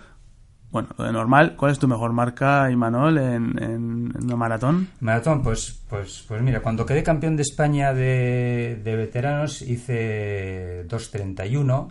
bueno, 0.70 0.88
lo 0.96 1.04
de 1.04 1.12
normal, 1.12 1.56
¿cuál 1.56 1.72
es 1.72 1.78
tu 1.78 1.88
mejor 1.88 2.12
marca, 2.12 2.70
Imanol, 2.70 3.18
en, 3.18 3.62
en, 3.62 4.12
en 4.20 4.38
maratón? 4.38 4.88
Maratón, 5.00 5.42
pues, 5.42 5.82
pues, 5.88 6.24
pues 6.28 6.40
mira, 6.42 6.60
cuando 6.60 6.86
quedé 6.86 7.02
campeón 7.02 7.36
de 7.36 7.42
España 7.42 7.92
de, 7.92 8.80
de 8.82 8.96
veteranos 8.96 9.62
hice 9.62 10.86
2.31 10.88 11.88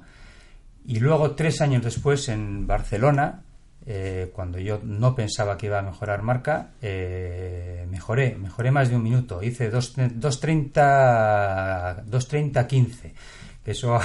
y 0.85 0.99
luego 0.99 1.31
tres 1.31 1.61
años 1.61 1.83
después 1.83 2.29
en 2.29 2.67
Barcelona, 2.67 3.41
eh, 3.91 4.29
cuando 4.31 4.59
yo 4.59 4.79
no 4.83 5.15
pensaba 5.15 5.57
que 5.57 5.65
iba 5.65 5.79
a 5.79 5.81
mejorar 5.81 6.21
marca, 6.21 6.73
eh, 6.79 7.87
mejoré, 7.89 8.35
mejoré 8.35 8.69
más 8.69 8.89
de 8.89 8.95
un 8.95 9.01
minuto, 9.01 9.41
hice 9.41 9.71
2.30 9.71 12.05
2.30 12.05 13.11
que 13.65 13.71
eso 13.71 13.99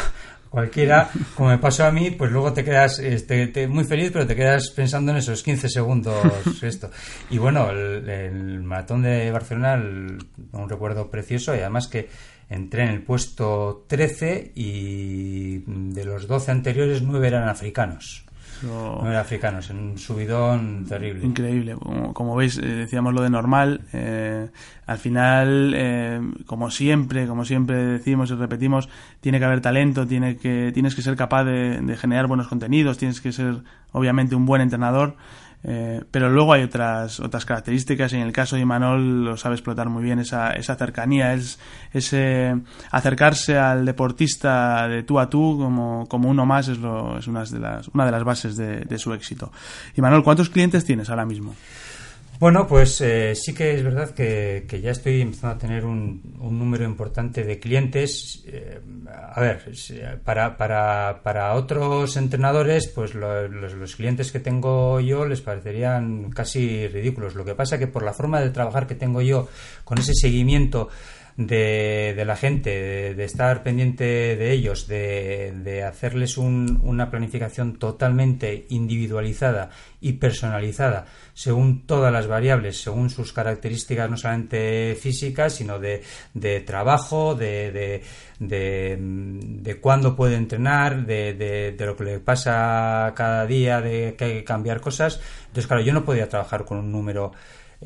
cualquiera, 0.49 1.11
como 1.35 1.51
me 1.51 1.59
pasó 1.59 1.85
a 1.85 1.91
mí, 1.91 2.13
pues 2.13 2.31
luego 2.31 2.55
te 2.55 2.65
quedas 2.65 2.99
este, 2.99 3.69
muy 3.69 3.85
feliz, 3.85 4.11
pero 4.11 4.27
te 4.27 4.35
quedas 4.35 4.71
pensando 4.71 5.13
en 5.13 5.19
esos 5.19 5.43
15 5.43 5.69
segundos 5.69 6.25
esto. 6.63 6.91
Y 7.29 7.37
bueno, 7.37 7.69
el, 7.69 8.63
maratón 8.63 9.03
de 9.03 9.31
Barcelona, 9.31 9.75
un 9.75 10.67
recuerdo 10.67 11.11
precioso 11.11 11.55
y 11.55 11.59
además 11.59 11.89
que 11.89 12.09
entré 12.49 12.85
en 12.85 12.89
el 12.89 13.03
puesto 13.03 13.85
13 13.87 14.53
y 14.55 15.59
de 15.67 16.05
los 16.07 16.27
12 16.27 16.53
anteriores 16.53 17.03
9 17.03 17.29
eran 17.29 17.51
africanos. 17.51 18.24
No 18.65 19.11
un 19.71 19.99
subidón 19.99 20.85
terrible. 20.87 21.25
Increíble. 21.25 21.77
Como, 22.13 22.37
veis, 22.37 22.59
eh, 22.59 22.63
decíamos 22.63 23.15
lo 23.15 23.23
de 23.23 23.31
normal. 23.31 23.83
Eh, 23.93 24.49
al 24.87 24.99
final, 24.99 25.73
eh, 25.77 26.21
como 26.47 26.71
siempre, 26.71 27.27
como 27.27 27.45
siempre 27.45 27.77
decimos 27.77 28.31
y 28.31 28.35
repetimos, 28.35 28.89
tiene 29.21 29.39
que 29.39 29.45
haber 29.45 29.61
talento, 29.61 30.07
tiene 30.07 30.37
que, 30.37 30.71
tienes 30.73 30.95
que 30.95 31.03
ser 31.03 31.17
capaz 31.17 31.45
de 31.45 31.97
generar 31.99 32.27
buenos 32.27 32.49
contenidos, 32.49 32.99
tienes 32.99 33.21
que 33.21 33.33
ser, 33.33 33.63
obviamente, 33.93 34.35
un 34.35 34.47
buen 34.47 34.63
entrenador. 34.63 35.17
Eh, 35.67 36.03
pero 36.11 36.29
luego 36.29 36.53
hay 36.53 36.63
otras, 36.63 37.21
otras 37.21 37.47
características 37.47 38.13
y 38.13 38.17
en 38.17 38.23
el 38.23 38.33
caso 38.33 38.57
de 38.57 38.63
Imanol 38.63 39.25
lo 39.25 39.37
sabe 39.39 39.55
explotar 39.55 39.89
muy 39.89 40.03
bien 40.03 40.19
esa, 40.19 40.51
esa 40.51 40.77
cercanía, 40.77 41.33
es 41.33 41.59
ese 41.93 42.55
acercarse 42.91 43.57
al 43.57 43.87
deportista 43.87 44.87
de 44.89 45.05
tú 45.05 45.19
a 45.19 45.31
tú 45.31 45.57
como, 45.59 46.07
como 46.07 46.29
uno 46.29 46.45
más 46.45 46.69
es, 46.69 46.79
lo, 46.79 47.19
es 47.19 47.27
una, 47.29 47.45
de 47.45 47.59
las, 47.59 47.89
una 47.89 48.05
de 48.05 48.11
las 48.11 48.25
bases 48.25 48.57
de, 48.57 48.81
de 48.81 48.99
su 48.99 49.15
éxito. 49.15 49.51
Imanol, 49.97 50.23
¿cuántos 50.23 50.51
clientes 50.51 50.85
tienes 50.85 51.09
ahora 51.09 51.25
mismo? 51.25 51.55
Bueno, 52.41 52.67
pues 52.67 53.01
eh, 53.01 53.35
sí 53.37 53.55
que 53.55 53.75
es 53.75 53.85
verdad 53.85 54.11
que, 54.11 54.67
ya 54.83 54.91
estoy 54.91 55.21
empezando 55.21 55.55
a 55.55 55.59
tener 55.59 55.85
un, 55.85 56.21
número 56.41 56.85
importante 56.85 57.45
de 57.45 57.61
clientes. 57.61 58.43
Eh, 58.47 58.81
a 59.33 59.41
ver, 59.41 59.63
para, 60.25 60.57
para, 60.57 61.21
para 61.23 61.55
otros 61.55 62.17
entrenadores, 62.17 62.89
pues 62.89 63.15
los, 63.15 63.95
clientes 63.97 64.33
que 64.33 64.41
tengo 64.41 64.99
yo 65.01 65.27
les 65.27 65.43
parecerían 65.43 66.31
casi 66.31 66.89
ridículos. 66.89 67.37
Lo 67.37 67.45
que 67.45 67.55
pasa 67.55 67.79
que 67.79 67.87
por 67.87 68.03
la 68.03 68.13
forma 68.13 68.41
de 68.41 68.51
trabajar 68.51 68.87
que 68.87 68.97
tengo 68.97 69.23
yo, 69.23 69.49
con 69.85 69.99
ese 69.99 70.15
seguimiento 70.15 70.89
de, 71.37 72.23
la 72.25 72.37
gente, 72.37 73.15
de, 73.15 73.25
estar 73.25 73.63
pendiente 73.63 74.05
de 74.05 74.53
ellos, 74.53 74.87
de, 74.87 75.85
hacerles 75.87 76.39
una 76.39 77.11
planificación 77.11 77.79
totalmente 77.79 78.67
individualizada 78.69 79.71
y 80.01 80.13
personalizada 80.15 81.07
según 81.35 81.87
todas 81.87 82.13
las 82.13 82.29
variables, 82.29 82.81
según 82.81 83.11
sus 83.11 83.33
características 83.33 84.09
no 84.09 84.17
solamente 84.17 84.95
físicas, 84.95 85.55
sino 85.55 85.81
de, 85.81 86.03
trabajo, 86.61 87.35
de, 87.35 88.03
de, 88.39 88.97
de, 88.99 89.81
cuándo 89.81 90.15
puede 90.15 90.37
entrenar, 90.37 91.05
de, 91.05 91.75
lo 91.79 91.97
que 91.97 92.05
le 92.05 92.21
pasa 92.21 93.13
cada 93.17 93.45
día, 93.47 93.81
de 93.81 94.15
que 94.17 94.25
hay 94.25 94.33
que 94.35 94.45
cambiar 94.45 94.81
cosas. 94.81 95.21
Entonces, 95.47 95.67
claro, 95.67 95.83
yo 95.83 95.93
no 95.93 96.05
podía 96.05 96.29
trabajar 96.29 96.65
con 96.65 96.79
un 96.79 96.93
número 96.93 97.33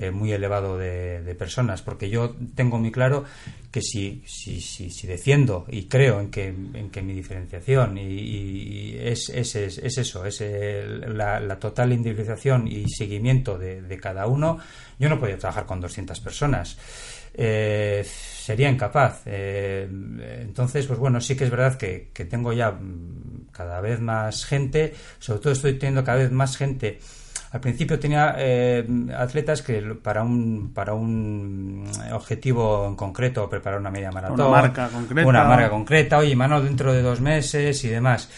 eh, 0.00 0.12
muy 0.12 0.32
elevado 0.32 0.78
de, 0.78 1.34
personas, 1.36 1.82
porque 1.82 2.08
yo 2.08 2.36
tengo 2.54 2.78
muy 2.78 2.92
claro 2.92 3.24
que 3.72 3.82
si, 3.82 4.22
si, 4.26 4.60
si, 4.60 4.90
si 4.90 5.06
defiendo 5.08 5.66
y 5.68 5.86
creo 5.88 6.20
en 6.20 6.30
que, 6.30 6.46
en 6.46 6.88
que 6.90 7.02
mi 7.02 7.14
diferenciación 7.14 7.98
y, 7.98 8.96
es, 8.96 9.28
es, 9.28 9.56
es, 9.56 9.98
eso, 9.98 10.24
es 10.24 10.40
la, 10.40 11.58
total 11.58 11.92
individualización 11.92 12.68
y 12.68 12.88
seguimiento 12.88 13.58
de, 13.58 13.98
cada 14.00 14.28
uno, 14.28 14.58
yo 15.00 15.08
no 15.08 15.18
podía 15.18 15.36
trabajar 15.36 15.66
con 15.66 15.80
200 15.80 16.20
personas. 16.20 16.78
Eh, 17.34 18.04
sería 18.04 18.70
incapaz. 18.70 19.22
Eh, 19.26 19.88
entonces, 20.42 20.86
pues 20.86 21.00
bueno, 21.00 21.20
sí 21.20 21.36
que 21.36 21.42
es 21.42 21.50
verdad 21.50 21.76
que, 21.76 22.10
que 22.14 22.24
tengo 22.24 22.52
ya 22.52 22.78
cada 23.50 23.80
vez 23.80 24.00
más 24.00 24.44
gente, 24.44 24.94
sobre 25.18 25.40
todo 25.40 25.52
estoy 25.52 25.74
teniendo 25.76 26.04
cada 26.04 26.18
vez 26.18 26.30
más 26.30 26.56
gente 26.56 27.00
al 27.50 27.60
principio 27.60 27.98
tenía 27.98 28.34
eh, 28.38 28.86
atletas 29.16 29.62
que 29.62 29.80
para 30.02 30.22
un 30.22 30.72
para 30.74 30.94
un 30.94 31.84
objetivo 32.12 32.86
en 32.86 32.96
concreto, 32.96 33.48
preparar 33.48 33.80
una 33.80 33.90
media 33.90 34.10
maratón, 34.10 34.40
una 34.40 34.48
marca 34.48 34.88
concreta, 34.88 35.28
una 35.28 35.44
marca 35.44 35.70
concreta, 35.70 36.18
oye, 36.18 36.36
mano 36.36 36.60
dentro 36.60 36.92
de 36.92 37.02
dos 37.02 37.20
meses 37.20 37.82
y 37.84 37.88
demás. 37.88 38.28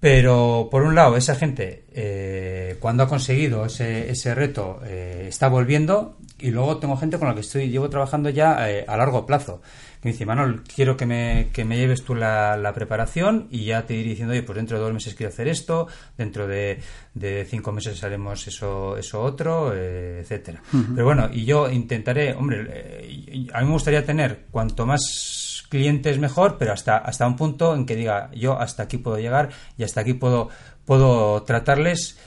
Pero 0.00 0.68
por 0.70 0.82
un 0.82 0.94
lado, 0.94 1.18
esa 1.18 1.34
gente, 1.34 1.84
eh, 1.92 2.78
cuando 2.80 3.02
ha 3.02 3.08
conseguido 3.08 3.66
ese, 3.66 4.10
ese 4.10 4.34
reto, 4.34 4.80
eh, 4.86 5.26
está 5.28 5.48
volviendo. 5.48 6.16
Y 6.38 6.52
luego 6.52 6.78
tengo 6.78 6.96
gente 6.96 7.18
con 7.18 7.28
la 7.28 7.34
que 7.34 7.40
estoy, 7.40 7.68
llevo 7.68 7.90
trabajando 7.90 8.30
ya 8.30 8.64
a 8.64 8.96
largo 8.96 9.26
plazo 9.26 9.60
que 10.00 10.08
me 10.08 10.12
dice, 10.12 10.24
Manuel, 10.24 10.62
quiero 10.62 10.96
que 10.96 11.04
me, 11.04 11.50
que 11.52 11.64
me 11.64 11.76
lleves 11.76 12.02
tú 12.02 12.14
la, 12.14 12.56
la, 12.56 12.72
preparación 12.72 13.48
y 13.50 13.66
ya 13.66 13.84
te 13.84 13.94
iré 13.94 14.10
diciendo, 14.10 14.32
oye, 14.32 14.42
pues 14.42 14.56
dentro 14.56 14.78
de 14.78 14.84
dos 14.84 14.94
meses 14.94 15.14
quiero 15.14 15.28
hacer 15.28 15.46
esto, 15.46 15.88
dentro 16.16 16.46
de, 16.46 16.80
de 17.12 17.44
cinco 17.44 17.70
meses 17.70 18.02
haremos 18.02 18.46
eso, 18.46 18.96
eso 18.96 19.22
otro, 19.22 19.72
eh, 19.74 20.20
etcétera. 20.20 20.62
Pero 20.94 21.04
bueno, 21.04 21.28
y 21.30 21.44
yo 21.44 21.70
intentaré, 21.70 22.32
hombre, 22.32 22.66
eh, 22.70 23.46
a 23.52 23.60
mí 23.60 23.66
me 23.66 23.72
gustaría 23.72 24.04
tener 24.04 24.46
cuanto 24.50 24.86
más 24.86 25.66
clientes 25.68 26.18
mejor, 26.18 26.56
pero 26.58 26.72
hasta, 26.72 26.96
hasta 26.96 27.26
un 27.26 27.36
punto 27.36 27.74
en 27.74 27.84
que 27.84 27.94
diga, 27.94 28.30
yo 28.34 28.58
hasta 28.58 28.84
aquí 28.84 28.96
puedo 28.96 29.18
llegar 29.18 29.50
y 29.76 29.84
hasta 29.84 30.00
aquí 30.00 30.14
puedo, 30.14 30.48
puedo 30.84 31.42
tratarles 31.42 32.18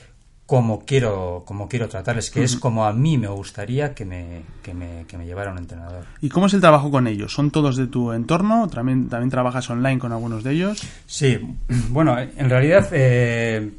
como 0.46 0.84
quiero, 0.84 1.42
como 1.46 1.68
quiero 1.68 1.88
tratarles, 1.88 2.30
que 2.30 2.42
es 2.42 2.56
como 2.56 2.84
a 2.84 2.92
mí 2.92 3.16
me 3.16 3.28
gustaría 3.28 3.94
que 3.94 4.04
me, 4.04 4.42
que 4.62 4.74
me, 4.74 5.06
que 5.06 5.16
me 5.16 5.24
llevara 5.24 5.50
un 5.50 5.58
entrenador. 5.58 6.04
¿Y 6.20 6.28
cómo 6.28 6.46
es 6.46 6.54
el 6.54 6.60
trabajo 6.60 6.90
con 6.90 7.06
ellos? 7.06 7.32
¿Son 7.32 7.50
todos 7.50 7.76
de 7.76 7.86
tu 7.86 8.12
entorno? 8.12 8.68
¿También, 8.68 9.08
también 9.08 9.30
trabajas 9.30 9.68
online 9.70 9.98
con 9.98 10.12
algunos 10.12 10.44
de 10.44 10.52
ellos? 10.52 10.82
Sí, 11.06 11.38
bueno, 11.88 12.18
en 12.18 12.50
realidad 12.50 12.88
eh, 12.92 13.72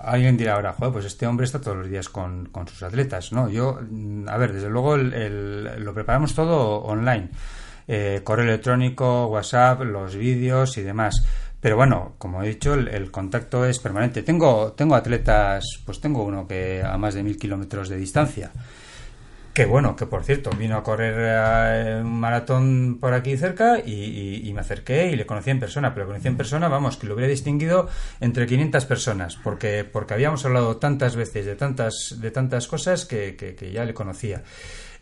alguien 0.00 0.36
dirá 0.36 0.54
ahora, 0.54 0.72
joder, 0.74 0.92
pues 0.92 1.04
este 1.06 1.26
hombre 1.26 1.46
está 1.46 1.60
todos 1.60 1.78
los 1.78 1.90
días 1.90 2.08
con, 2.08 2.46
con 2.46 2.68
sus 2.68 2.84
atletas, 2.84 3.32
¿no? 3.32 3.48
Yo, 3.48 3.80
a 4.28 4.36
ver, 4.36 4.52
desde 4.52 4.70
luego 4.70 4.96
lo 4.96 5.94
preparamos 5.94 6.32
todo 6.34 6.76
online. 6.82 7.28
Eh, 7.86 8.22
correo 8.24 8.46
electrónico, 8.46 9.26
WhatsApp, 9.26 9.82
los 9.82 10.16
vídeos 10.16 10.78
y 10.78 10.82
demás. 10.82 11.22
Pero 11.64 11.76
bueno, 11.76 12.12
como 12.18 12.42
he 12.42 12.48
dicho, 12.48 12.74
el, 12.74 13.10
contacto 13.10 13.64
es 13.64 13.78
permanente. 13.78 14.22
Tengo, 14.22 14.72
tengo 14.72 14.96
atletas, 14.96 15.64
pues 15.86 15.98
tengo 15.98 16.22
uno 16.22 16.46
que 16.46 16.82
a 16.82 16.98
más 16.98 17.14
de 17.14 17.22
mil 17.22 17.38
kilómetros 17.38 17.88
de 17.88 17.96
distancia. 17.96 18.52
Que 19.54 19.64
bueno, 19.64 19.96
que 19.96 20.04
por 20.04 20.24
cierto, 20.24 20.50
vino 20.50 20.76
a 20.76 20.82
correr 20.82 21.14
eh, 21.16 22.00
un 22.02 22.20
maratón 22.20 22.98
por 23.00 23.14
aquí 23.14 23.38
cerca 23.38 23.78
y, 23.78 24.52
me 24.52 24.60
acerqué 24.60 25.06
y 25.10 25.16
le 25.16 25.24
conocí 25.24 25.48
en 25.48 25.60
persona. 25.60 25.94
Pero 25.94 26.06
conocí 26.06 26.28
en 26.28 26.36
persona, 26.36 26.68
vamos, 26.68 26.98
que 26.98 27.06
lo 27.06 27.14
hubiera 27.14 27.30
distinguido 27.30 27.88
entre 28.20 28.44
500 28.46 28.84
personas, 28.84 29.36
porque, 29.36 29.84
porque 29.90 30.12
habíamos 30.12 30.44
hablado 30.44 30.76
tantas 30.76 31.16
veces 31.16 31.46
de 31.46 31.56
tantas, 31.56 32.18
de 32.20 32.30
tantas 32.30 32.68
cosas 32.68 33.06
que, 33.06 33.36
que 33.36 33.72
ya 33.72 33.86
le 33.86 33.94
conocía. 33.94 34.42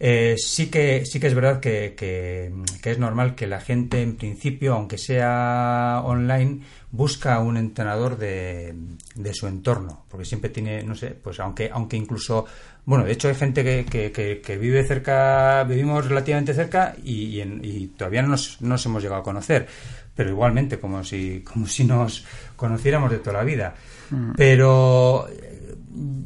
Eh, 0.05 0.35
sí, 0.37 0.67
que, 0.67 1.07
sí 1.07 1.21
que 1.21 1.29
es 1.29 1.35
verdad 1.35 1.61
que, 1.61 1.95
que, 1.97 2.51
es 2.91 2.99
normal 2.99 3.37
que 3.37 3.47
la 3.47 3.61
gente, 3.61 4.03
en 4.03 4.17
principio, 4.17 4.75
aunque 4.75 4.99
sea 4.99 6.03
online, 6.05 6.63
busca 6.91 7.39
un 7.39 7.57
entrenador 7.57 8.19
de, 8.19 8.75
de, 9.15 9.33
su 9.33 9.47
entorno, 9.47 10.05
porque 10.09 10.25
siempre 10.25 10.51
tiene, 10.51 10.83
no 10.83 10.97
sé, 10.97 11.11
pues 11.11 11.39
aunque, 11.39 11.71
aunque 11.73 11.97
incluso, 11.97 12.47
bueno, 12.85 13.05
de 13.05 13.13
hecho 13.13 13.29
hay 13.29 13.37
gente 13.37 13.63
que, 13.63 14.43
que, 14.45 14.59
vive 14.59 14.83
cerca, 14.83 15.63
vivimos 15.63 16.05
relativamente 16.09 16.53
cerca 16.53 16.97
y, 17.05 17.41
y, 17.41 17.93
todavía 17.97 18.23
no 18.23 18.29
nos, 18.31 18.61
no 18.61 18.71
nos 18.71 18.85
hemos 18.85 19.05
llegado 19.05 19.21
a 19.21 19.25
conocer, 19.25 19.69
pero 20.17 20.31
igualmente 20.31 20.81
como 20.81 21.05
si, 21.05 21.43
como 21.43 21.69
si 21.69 21.85
nos 21.85 22.25
conociéramos 22.57 23.09
de 23.09 23.19
toda 23.19 23.39
la 23.39 23.45
vida. 23.45 23.77
Mm. 24.11 24.33
Pero 24.37 25.29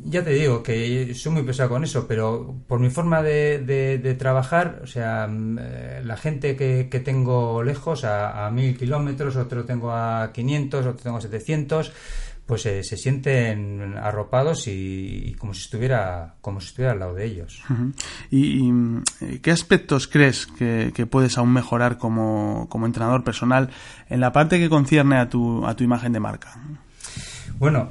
ya 0.04 0.22
te 0.22 0.30
digo 0.30 0.62
que 0.62 1.12
soy 1.14 1.32
muy 1.32 1.42
pesado 1.42 1.70
con 1.70 1.84
eso, 1.84 2.06
pero 2.06 2.54
por 2.66 2.78
mi 2.78 2.90
forma 2.90 3.22
de, 3.22 4.16
trabajar, 4.18 4.80
o 4.82 4.86
sea, 4.86 5.26
mm, 5.26 5.58
eh, 5.60 6.02
la 6.04 6.16
gente 6.16 6.56
que, 6.56 7.00
tengo 7.04 7.62
lejos, 7.62 8.04
a, 8.04 8.50
mil 8.52 8.76
kilómetros, 8.76 9.36
otro 9.36 9.64
tengo 9.64 9.92
a 9.92 10.30
500, 10.32 10.86
otro 10.86 11.02
tengo 11.02 11.16
a 11.18 11.20
700, 11.20 11.92
pues 12.46 12.62
se 12.62 12.82
sienten 12.84 13.96
arropados 14.00 14.68
y, 14.68 15.34
como 15.36 15.52
si 15.52 15.62
estuviera 15.62 16.36
como 16.40 16.60
si 16.60 16.68
estuviera 16.68 16.92
al 16.92 17.00
lado 17.00 17.14
de 17.14 17.24
ellos. 17.24 17.60
¿Y, 18.30 18.70
eh, 19.20 19.40
qué 19.42 19.50
aspectos 19.50 20.06
crees 20.06 20.46
que, 20.46 21.06
puedes 21.10 21.38
aún 21.38 21.52
mejorar 21.52 21.98
como, 21.98 22.68
como 22.68 22.86
entrenador 22.86 23.24
personal 23.24 23.70
en 24.08 24.20
la 24.20 24.32
parte 24.32 24.60
que 24.60 24.68
concierne 24.68 25.18
a 25.18 25.28
tu, 25.28 25.66
a 25.66 25.74
tu 25.74 25.82
imagen 25.82 26.12
de 26.12 26.20
marca? 26.20 26.56
Bueno, 27.58 27.90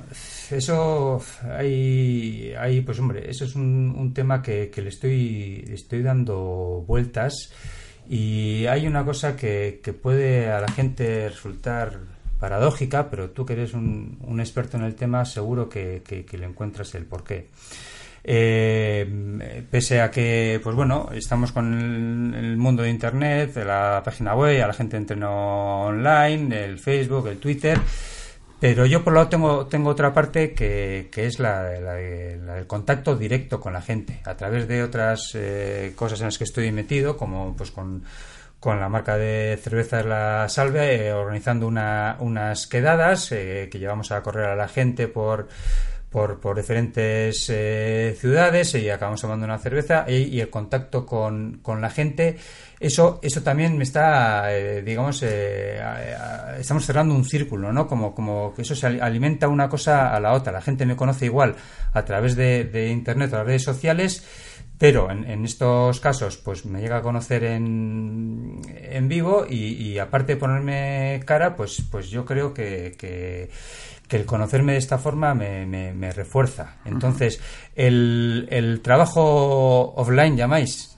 eso 0.58 1.22
hay, 1.58 2.54
hay, 2.58 2.82
pues 2.82 3.00
hombre, 3.00 3.30
eso 3.30 3.46
es 3.46 3.56
un, 3.56 4.12
tema 4.14 4.42
que, 4.42 4.72
le 4.76 4.90
estoy, 4.90 5.66
estoy 5.70 6.02
dando 6.02 6.84
vueltas 6.88 7.52
y 8.10 8.66
hay 8.68 8.88
una 8.88 9.04
cosa 9.04 9.36
que, 9.36 9.80
puede 10.02 10.52
a 10.52 10.60
la 10.60 10.68
gente 10.68 11.30
resultar 11.30 12.00
paradójica, 12.40 13.10
pero 13.10 13.32
tú 13.32 13.46
que 13.46 13.54
eres 13.54 13.74
un, 13.74 14.38
experto 14.40 14.78
en 14.78 14.84
el 14.84 14.96
tema 14.96 15.26
seguro 15.26 15.68
que, 15.70 16.26
le 16.32 16.46
encuentras 16.46 16.94
el 16.96 17.06
porqué. 17.06 17.50
Eh, 18.28 19.66
pese 19.70 20.02
a 20.02 20.10
que, 20.10 20.60
pues 20.64 20.76
bueno, 20.76 21.10
estamos 21.14 21.52
con 21.52 22.34
el, 22.34 22.58
mundo 22.58 22.84
de 22.84 22.90
Internet, 22.90 23.56
la 23.58 24.02
página 24.04 24.36
web, 24.36 24.64
a 24.64 24.68
la 24.68 24.74
gente 24.74 24.98
entreno 24.98 25.86
online, 25.86 26.66
el 26.66 26.80
Facebook, 26.80 27.28
el 27.28 27.38
Twitter, 27.38 27.80
pero 28.60 28.86
yo 28.86 29.04
por 29.04 29.14
lo 29.14 29.20
lado 29.20 29.30
tengo, 29.30 29.66
tengo 29.68 29.90
otra 29.90 30.14
parte 30.14 30.54
que, 30.54 31.10
que 31.12 31.26
es 31.26 31.40
la, 31.40 31.64
del 31.64 32.68
contacto 32.68 33.16
directo 33.16 33.60
con 33.60 33.74
la 33.74 33.82
gente, 33.82 34.22
a 34.26 34.36
través 34.36 34.68
de 34.68 34.84
otras 34.84 35.32
eh, 35.36 35.94
cosas 35.96 36.20
en 36.22 36.28
las 36.28 36.38
que 36.38 36.46
estoy 36.46 36.72
metido, 36.72 37.18
como 37.18 37.56
pues 37.56 37.72
con, 37.72 38.04
la 38.64 38.90
marca 38.90 39.16
de 39.16 39.60
cerveza 39.62 40.02
La 40.02 40.50
Salve, 40.50 41.08
eh, 41.08 41.14
organizando 41.14 41.68
una, 41.68 42.18
unas 42.20 42.66
quedadas 42.66 43.32
eh, 43.32 43.70
que 43.72 43.78
llevamos 43.78 44.12
a 44.12 44.24
correr 44.24 44.50
a 44.50 44.56
la 44.56 44.68
gente 44.68 45.08
por 45.08 45.48
por, 46.10 46.40
por 46.40 46.56
diferentes 46.56 47.50
eh, 47.50 48.16
ciudades 48.18 48.74
y 48.76 48.90
acabamos 48.90 49.22
tomando 49.22 49.46
una 49.46 49.58
cerveza 49.58 50.06
y, 50.08 50.40
el 50.40 50.50
contacto 50.50 51.06
con, 51.06 51.60
con, 51.62 51.82
la 51.82 51.90
gente, 51.90 52.38
eso, 52.80 53.20
eso 53.22 53.44
también 53.44 53.78
me 53.78 53.84
está, 53.84 54.56
eh, 54.56 54.82
digamos, 54.82 55.22
eh, 55.24 55.82
estamos 56.58 56.86
cerrando 56.86 57.14
un 57.14 57.26
círculo, 57.26 57.74
¿no? 57.74 57.88
Como, 57.88 58.16
como 58.16 58.54
que 58.54 58.62
eso 58.62 58.76
se 58.76 58.88
alimenta 58.88 59.48
una 59.48 59.68
cosa 59.68 60.16
a 60.16 60.20
la 60.20 60.34
otra. 60.34 60.54
La 60.54 60.62
gente 60.62 60.86
me 60.86 60.96
conoce 60.96 61.26
igual 61.26 61.56
a 61.94 62.06
través 62.06 62.36
de, 62.36 62.64
de 62.64 62.90
Internet 62.90 63.34
o 63.34 63.38
las 63.38 63.46
redes 63.46 63.64
sociales. 63.64 64.26
Pero 64.78 65.10
en, 65.10 65.24
en, 65.24 65.46
estos 65.46 66.02
casos, 66.02 66.36
pues 66.36 66.66
me 66.66 66.82
llega 66.82 66.98
a 66.98 67.02
conocer 67.02 67.46
en, 67.46 68.60
en 68.68 69.08
vivo 69.08 69.46
y, 69.50 69.72
y, 69.72 70.00
aparte 70.00 70.34
de 70.34 70.40
ponerme 70.40 71.22
cara, 71.26 71.56
pues, 71.56 71.82
pues 71.90 72.10
yo 72.10 72.26
creo 72.26 72.54
que, 72.54 72.94
que 72.98 73.50
que 74.08 74.18
el 74.18 74.26
conocerme 74.26 74.74
de 74.74 74.78
esta 74.78 74.98
forma 74.98 75.34
me, 75.34 75.66
me, 75.66 76.12
refuerza. 76.12 76.76
Entonces, 76.86 77.40
el, 77.76 78.48
el 78.52 78.82
trabajo 78.82 79.94
offline, 79.96 80.38
llamáis, 80.38 80.96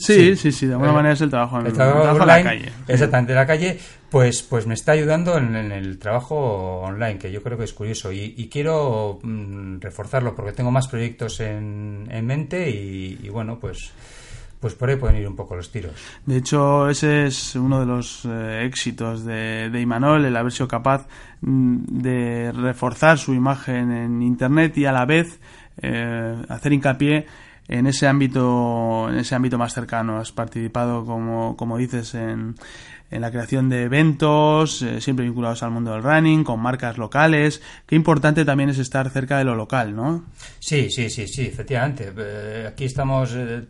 Sí, 0.00 0.34
sí, 0.34 0.50
sí, 0.50 0.66
de 0.66 0.72
alguna 0.72 0.92
eh, 0.92 0.94
manera 0.94 1.12
es 1.12 1.20
el 1.20 1.28
trabajo, 1.28 1.58
el 1.58 1.72
trabajo, 1.74 2.24
la 2.24 2.42
calle. 2.42 2.72
Exactamente, 2.88 3.34
la 3.34 3.46
calle, 3.46 3.78
pues, 4.08 4.42
pues 4.42 4.66
me 4.66 4.72
está 4.72 4.92
ayudando 4.92 5.36
en, 5.36 5.54
el 5.54 5.98
trabajo 5.98 6.80
online, 6.80 7.18
que 7.18 7.30
yo 7.30 7.42
creo 7.42 7.58
que 7.58 7.64
es 7.64 7.74
curioso. 7.74 8.10
Y, 8.10 8.48
quiero 8.50 9.18
mm, 9.22 9.78
reforzarlo 9.80 10.34
porque 10.34 10.52
tengo 10.52 10.70
más 10.70 10.88
proyectos 10.88 11.40
en, 11.40 12.08
en 12.10 12.26
mente 12.26 12.70
y, 12.70 13.28
bueno, 13.28 13.58
pues 13.60 13.92
pues 14.60 14.74
por 14.74 14.90
ahí 14.90 14.96
pueden 14.96 15.16
ir 15.16 15.26
un 15.26 15.36
poco 15.36 15.56
los 15.56 15.70
tiros. 15.70 15.92
De 16.26 16.36
hecho, 16.36 16.88
ese 16.88 17.26
es 17.26 17.56
uno 17.56 17.80
de 17.80 17.86
los 17.86 18.24
eh, 18.26 18.64
éxitos 18.66 19.24
de, 19.24 19.70
de 19.70 19.80
Imanol, 19.80 20.24
el 20.26 20.36
haber 20.36 20.52
sido 20.52 20.68
capaz 20.68 21.06
mm, 21.40 21.76
de 21.86 22.52
reforzar 22.52 23.18
su 23.18 23.32
imagen 23.32 23.90
en 23.90 24.22
Internet 24.22 24.76
y 24.76 24.84
a 24.84 24.92
la 24.92 25.06
vez 25.06 25.40
eh, 25.80 26.36
hacer 26.48 26.72
hincapié 26.74 27.26
en 27.68 27.86
ese 27.86 28.08
ámbito 28.08 29.08
en 29.08 29.18
ese 29.18 29.34
ámbito 29.34 29.56
más 29.56 29.72
cercano. 29.72 30.18
Has 30.18 30.32
participado, 30.32 31.06
como, 31.06 31.56
como 31.56 31.78
dices, 31.78 32.14
en, 32.14 32.56
en 33.10 33.20
la 33.20 33.30
creación 33.30 33.68
de 33.68 33.84
eventos, 33.84 34.82
eh, 34.82 35.00
siempre 35.00 35.24
vinculados 35.24 35.62
al 35.62 35.70
mundo 35.70 35.92
del 35.92 36.02
running, 36.02 36.44
con 36.44 36.60
marcas 36.60 36.96
locales. 36.96 37.60
Qué 37.86 37.96
importante 37.96 38.44
también 38.44 38.70
es 38.70 38.78
estar 38.78 39.10
cerca 39.10 39.38
de 39.38 39.44
lo 39.44 39.54
local, 39.54 39.94
¿no? 39.94 40.24
Sí, 40.58 40.90
sí, 40.90 41.10
sí, 41.10 41.26
sí, 41.26 41.46
efectivamente. 41.46 42.12
Eh, 42.16 42.66
aquí 42.68 42.84
estamos, 42.84 43.32
eh, 43.34 43.64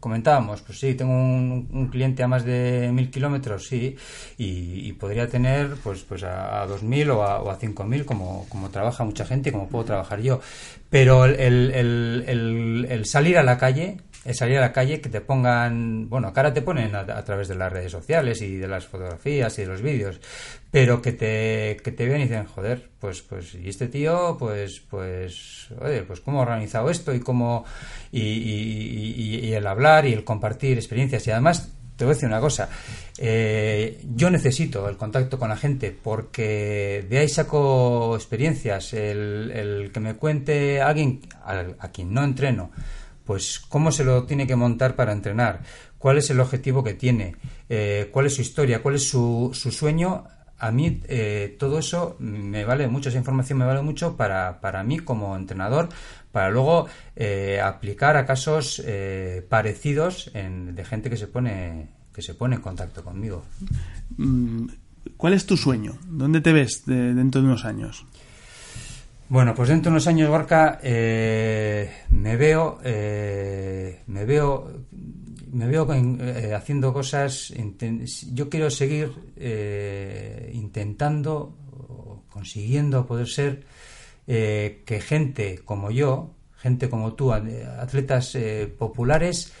comentábamos, 0.00 0.62
pues 0.62 0.78
sí, 0.78 0.94
tengo 0.94 1.12
un, 1.12 1.88
cliente 1.90 2.22
a 2.22 2.28
más 2.28 2.44
de 2.44 2.90
mil 2.92 3.10
kilómetros, 3.10 3.66
sí, 3.66 3.96
y, 4.36 4.92
podría 4.92 5.28
tener 5.28 5.76
pues 5.82 6.02
pues 6.02 6.24
a, 6.24 6.66
dos 6.66 6.82
mil 6.82 7.10
o 7.10 7.22
a, 7.22 7.40
o 7.40 7.50
a 7.50 7.56
cinco 7.56 7.84
mil, 7.84 8.04
como, 8.04 8.46
como 8.48 8.70
trabaja 8.70 9.04
mucha 9.04 9.24
gente, 9.24 9.52
como 9.52 9.68
puedo 9.68 9.84
trabajar 9.84 10.20
yo. 10.20 10.40
Pero 10.90 11.26
el, 11.26 11.36
el, 11.36 12.24
el, 12.26 12.86
el 12.88 13.04
salir 13.04 13.36
a 13.38 13.42
la 13.42 13.58
calle 13.58 13.98
es 14.24 14.36
salir 14.36 14.58
a 14.58 14.62
la 14.62 14.72
calle, 14.72 15.00
que 15.00 15.08
te 15.08 15.20
pongan, 15.20 16.08
bueno, 16.08 16.32
cara 16.32 16.52
te 16.52 16.62
ponen 16.62 16.94
a, 16.94 17.24
través 17.24 17.48
de 17.48 17.54
las 17.54 17.72
redes 17.72 17.92
sociales 17.92 18.42
y 18.42 18.56
de 18.56 18.68
las 18.68 18.86
fotografías 18.86 19.58
y 19.58 19.62
de 19.62 19.68
los 19.68 19.80
vídeos, 19.80 20.20
pero 20.70 21.00
que 21.00 21.12
te, 21.12 21.76
que 21.82 21.92
te 21.92 22.06
ven 22.06 22.20
y 22.20 22.24
dicen, 22.24 22.46
joder, 22.46 22.90
pues, 22.98 23.22
pues, 23.22 23.54
y 23.54 23.68
este 23.68 23.88
tío, 23.88 24.36
pues, 24.38 24.80
pues, 24.90 25.68
oye, 25.80 26.02
pues 26.02 26.20
cómo 26.20 26.40
ha 26.40 26.42
organizado 26.42 26.90
esto 26.90 27.14
y 27.14 27.20
cómo, 27.20 27.64
y, 28.12 28.20
y, 28.20 29.52
el 29.52 29.66
hablar 29.66 30.06
y 30.06 30.12
el 30.12 30.24
compartir 30.24 30.76
experiencias 30.76 31.26
y 31.26 31.30
además 31.30 31.72
te 31.98 32.04
voy 32.04 32.12
a 32.12 32.14
decir 32.14 32.28
una 32.28 32.40
cosa. 32.40 32.68
Eh, 33.18 34.00
yo 34.14 34.30
necesito 34.30 34.88
el 34.88 34.96
contacto 34.96 35.36
con 35.36 35.48
la 35.48 35.56
gente 35.56 35.90
porque 35.90 37.04
de 37.10 37.18
ahí 37.18 37.28
saco 37.28 38.14
experiencias. 38.14 38.92
El, 38.92 39.50
el 39.52 39.90
que 39.90 39.98
me 39.98 40.14
cuente 40.14 40.80
alguien 40.80 41.20
a, 41.44 41.88
quien 41.88 42.14
no 42.14 42.22
entreno 42.22 42.70
pues 43.28 43.60
cómo 43.60 43.92
se 43.92 44.04
lo 44.04 44.24
tiene 44.24 44.46
que 44.46 44.56
montar 44.56 44.96
para 44.96 45.12
entrenar, 45.12 45.60
cuál 45.98 46.16
es 46.16 46.30
el 46.30 46.40
objetivo 46.40 46.82
que 46.82 46.94
tiene, 46.94 47.36
eh, 47.68 48.08
cuál 48.10 48.24
es 48.24 48.36
su 48.36 48.40
historia, 48.40 48.80
cuál 48.80 48.94
es 48.94 49.06
su, 49.06 49.50
su 49.52 49.70
sueño. 49.70 50.24
A 50.58 50.70
mí 50.70 51.02
eh, 51.08 51.54
todo 51.58 51.78
eso 51.78 52.16
me 52.20 52.64
vale 52.64 52.88
mucho, 52.88 53.10
esa 53.10 53.18
información 53.18 53.58
me 53.58 53.66
vale 53.66 53.82
mucho 53.82 54.16
para, 54.16 54.62
para 54.62 54.82
mí 54.82 55.00
como 55.00 55.36
entrenador, 55.36 55.90
para 56.32 56.48
luego 56.48 56.86
eh, 57.16 57.60
aplicar 57.62 58.16
a 58.16 58.24
casos 58.24 58.82
parecidos 59.50 60.32
de 60.32 60.84
gente 60.86 61.10
que 61.10 61.18
se 61.18 61.26
pone 61.26 61.90
que 62.14 62.22
se 62.22 62.32
pone 62.32 62.56
en 62.56 62.62
contacto 62.62 63.04
conmigo. 63.04 63.44
Mm, 64.16 64.68
¿Cuál 65.18 65.34
es 65.34 65.44
tu 65.44 65.58
sueño? 65.58 65.98
¿Dónde 66.06 66.40
te 66.40 66.54
ves 66.54 66.84
dentro 66.86 67.42
de 67.42 67.46
unos 67.46 67.66
años? 67.66 68.06
Bueno, 69.30 69.54
pues 69.54 69.68
dentro 69.68 69.90
de 69.90 69.96
unos 69.96 70.06
años, 70.06 70.30
Gorka, 70.30 70.80
eh, 70.82 72.04
me 72.08 72.36
veo, 72.36 72.78
eh, 72.82 74.00
me 74.06 74.24
veo, 74.24 74.86
me 75.52 75.66
veo 75.66 75.86
eh, 75.92 76.54
haciendo 76.54 76.94
cosas. 76.94 77.52
Yo 78.32 78.48
quiero 78.48 78.70
seguir 78.70 79.12
intentando, 80.54 81.54
consiguiendo 82.30 83.06
poder 83.06 83.28
ser 83.28 83.64
que 84.26 85.02
gente 85.06 85.60
como 85.62 85.90
yo, 85.90 86.30
gente 86.56 86.88
como 86.88 87.12
tú, 87.12 87.30
atletas 87.30 88.34
populares, 88.78 89.52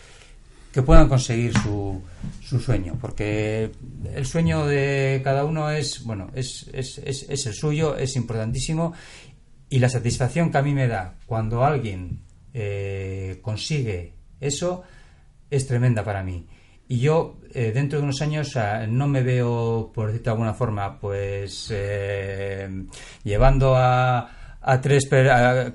que 0.72 0.82
puedan 0.82 1.08
conseguir 1.08 1.52
su, 1.58 2.00
su 2.42 2.60
sueño, 2.60 2.96
porque 3.00 3.70
el 4.14 4.26
sueño 4.26 4.66
de 4.66 5.20
cada 5.24 5.44
uno 5.44 5.70
es, 5.70 6.04
bueno, 6.04 6.30
es, 6.34 6.68
es, 6.72 6.98
es 6.98 7.46
el 7.46 7.54
suyo, 7.54 7.96
es 7.96 8.16
importantísimo 8.16 8.92
y 9.70 9.78
la 9.78 9.88
satisfacción 9.88 10.50
que 10.50 10.58
a 10.58 10.62
mí 10.62 10.72
me 10.72 10.88
da 10.88 11.14
cuando 11.26 11.64
alguien 11.64 12.20
eh, 12.54 13.38
consigue 13.42 14.14
eso 14.40 14.82
es 15.50 15.66
tremenda 15.66 16.04
para 16.04 16.22
mí. 16.22 16.46
Y 16.88 17.00
yo 17.00 17.38
eh, 17.52 17.72
dentro 17.74 17.98
de 17.98 18.04
unos 18.04 18.22
años 18.22 18.56
no 18.88 19.08
me 19.08 19.22
veo, 19.22 19.90
por 19.94 20.06
decirlo 20.06 20.24
de 20.24 20.30
alguna 20.30 20.54
forma, 20.54 20.98
pues 20.98 21.68
eh, 21.70 22.68
llevando 23.24 23.76
a, 23.76 24.56
a 24.60 24.80
tres 24.80 25.08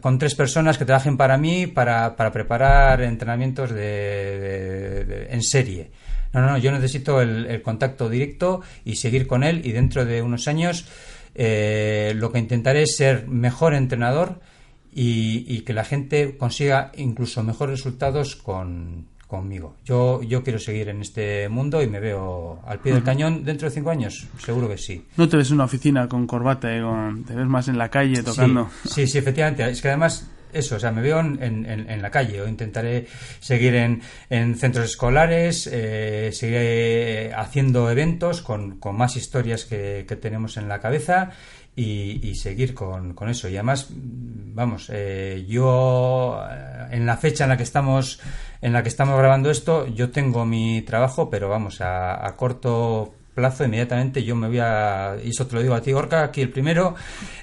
con 0.01 0.17
tres 0.17 0.34
personas 0.34 0.77
que 0.77 0.86
trabajen 0.86 1.17
para 1.17 1.38
mí 1.38 1.67
para, 1.67 2.15
para 2.15 2.32
preparar 2.32 3.01
entrenamientos 3.01 3.71
de, 3.71 5.27
en 5.29 5.41
serie. 5.43 5.91
No, 6.32 6.41
no, 6.41 6.51
no, 6.51 6.58
yo 6.58 6.71
necesito 6.71 7.21
el 7.21 7.62
contacto 7.62 8.10
directo 8.10 8.62
y 8.84 8.95
seguir 8.95 9.27
con 9.27 9.43
él 9.43 9.62
y 9.63 9.71
dentro 9.71 10.03
de 10.03 10.23
unos 10.23 10.47
años 10.47 10.88
eh, 11.36 12.13
lo 12.15 12.32
que 12.32 12.39
intentaré 12.39 12.84
es 12.84 12.96
ser 12.96 13.28
mejor 13.28 13.74
entrenador 13.74 14.39
y, 14.96 15.62
que 15.62 15.74
la 15.74 15.84
gente 15.84 16.38
consiga 16.38 16.91
incluso 16.96 17.43
mejores 17.43 17.80
resultados 17.80 18.36
con, 18.36 19.08
conmigo. 19.28 19.76
Yo, 19.84 20.22
yo 20.22 20.43
quiero 20.43 20.60
seguir 20.60 20.89
en 20.89 21.02
este 21.02 21.50
mundo 21.50 21.82
y 21.82 21.88
me 21.88 22.00
veo 22.00 22.62
al 22.67 22.80
pie 22.80 22.93
del 22.93 23.04
cañón 23.04 23.43
dentro 23.43 23.67
de 23.67 23.74
cinco 23.74 23.89
años, 23.89 24.28
seguro 24.38 24.69
que 24.69 24.78
sí. 24.78 25.06
No 25.17 25.28
te 25.28 25.38
ves 25.38 25.50
en 25.50 25.56
una 25.56 25.65
oficina 25.65 26.08
con 26.08 26.28
corbata, 26.28 26.76
y 26.76 26.80
te 27.24 27.34
ves 27.34 27.48
más 27.48 27.67
en 27.67 27.78
la 27.80 27.89
calle 27.89 28.22
tocando. 28.22 28.69
Sí, 28.86 29.08
sí, 29.08 29.17
efectivamente. 29.17 29.67
Es 29.67 29.82
que 29.82 29.88
además 29.88 30.30
eso, 30.54 30.76
o 30.76 30.80
sea, 30.80 30.92
me 30.92 31.02
veo 31.02 31.20
en, 31.20 31.42
en, 31.42 32.02
la 32.02 32.12
calle 32.12 32.42
o 32.42 32.48
intentaré 32.48 33.08
seguir 33.39 33.76
en, 33.76 34.02
en 34.30 34.56
centros 34.56 34.86
escolares, 34.86 35.70
eh, 35.72 36.30
seguiré 36.32 37.34
haciendo 37.34 37.89
eventos 37.89 38.42
con, 38.42 38.80
con 38.80 38.96
más 38.96 39.16
historias 39.16 39.66
que, 39.66 40.06
que, 40.08 40.16
tenemos 40.16 40.58
en 40.58 40.68
la 40.68 40.80
cabeza 40.80 41.32
y, 41.76 42.28
y 42.28 42.36
seguir 42.36 42.74
con, 42.74 43.13
con, 43.13 43.30
eso. 43.30 43.50
Y 43.50 43.56
además, 43.56 43.88
vamos, 43.92 44.89
eh, 44.94 45.46
yo 45.48 46.42
eh, 46.50 46.88
en 46.92 47.06
la 47.06 47.18
fecha 47.18 47.46
en 47.46 47.50
la 47.50 47.58
que 47.58 47.63
estamos 47.63 48.20
en 48.62 48.72
la 48.72 48.82
que 48.82 48.89
estamos 48.89 49.18
grabando 49.18 49.52
esto, 49.52 49.88
yo 49.88 50.12
tengo 50.12 50.46
mi 50.46 50.82
trabajo, 50.84 51.30
pero 51.30 51.50
vamos, 51.50 51.82
a, 51.82 52.26
a 52.26 52.36
corto 52.38 53.13
plazo 53.34 53.65
inmediatamente 53.65 54.24
yo 54.24 54.36
me 54.36 54.48
voy 54.48 54.60
a, 54.60 55.15
y 55.24 55.30
eso 55.30 55.48
te 55.48 55.56
lo 55.56 55.62
digo 55.62 55.74
a 55.76 55.82
ti 55.82 55.93
Orca, 55.93 56.24
aquí 56.24 56.41
el 56.41 56.50
primero, 56.50 56.96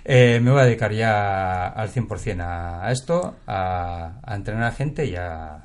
eh, 0.05 0.41
me 0.43 0.51
voy 0.51 0.61
a 0.61 0.65
dedicar 0.65 0.93
ya 0.93 1.69
al 1.69 1.91
100% 1.91 2.41
a, 2.41 2.87
a 2.87 2.93
esto, 2.93 3.37
a, 3.47 4.13
a, 4.23 4.35
entrenar 4.35 4.65
a 4.65 4.73
gente 4.73 5.07
y 5.07 5.17
a, 5.17 5.65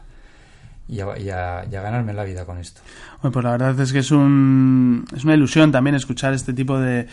y 0.87 0.99
a, 1.29 1.65
ganarme 1.65 2.13
la 2.13 2.23
vida 2.23 2.45
con 2.45 2.57
esto. 2.59 2.81
Bueno, 3.21 3.33
pues 3.33 3.43
la 3.43 3.51
verdad 3.51 3.79
es 3.79 3.91
que 3.91 3.99
es, 3.99 4.11
un, 4.11 5.05
es 5.15 5.23
una 5.23 5.33
ilusión 5.33 5.71
también 5.71 5.95
escuchar 5.95 6.33
este 6.33 6.53
tipo 6.53 6.79
de, 6.79 7.07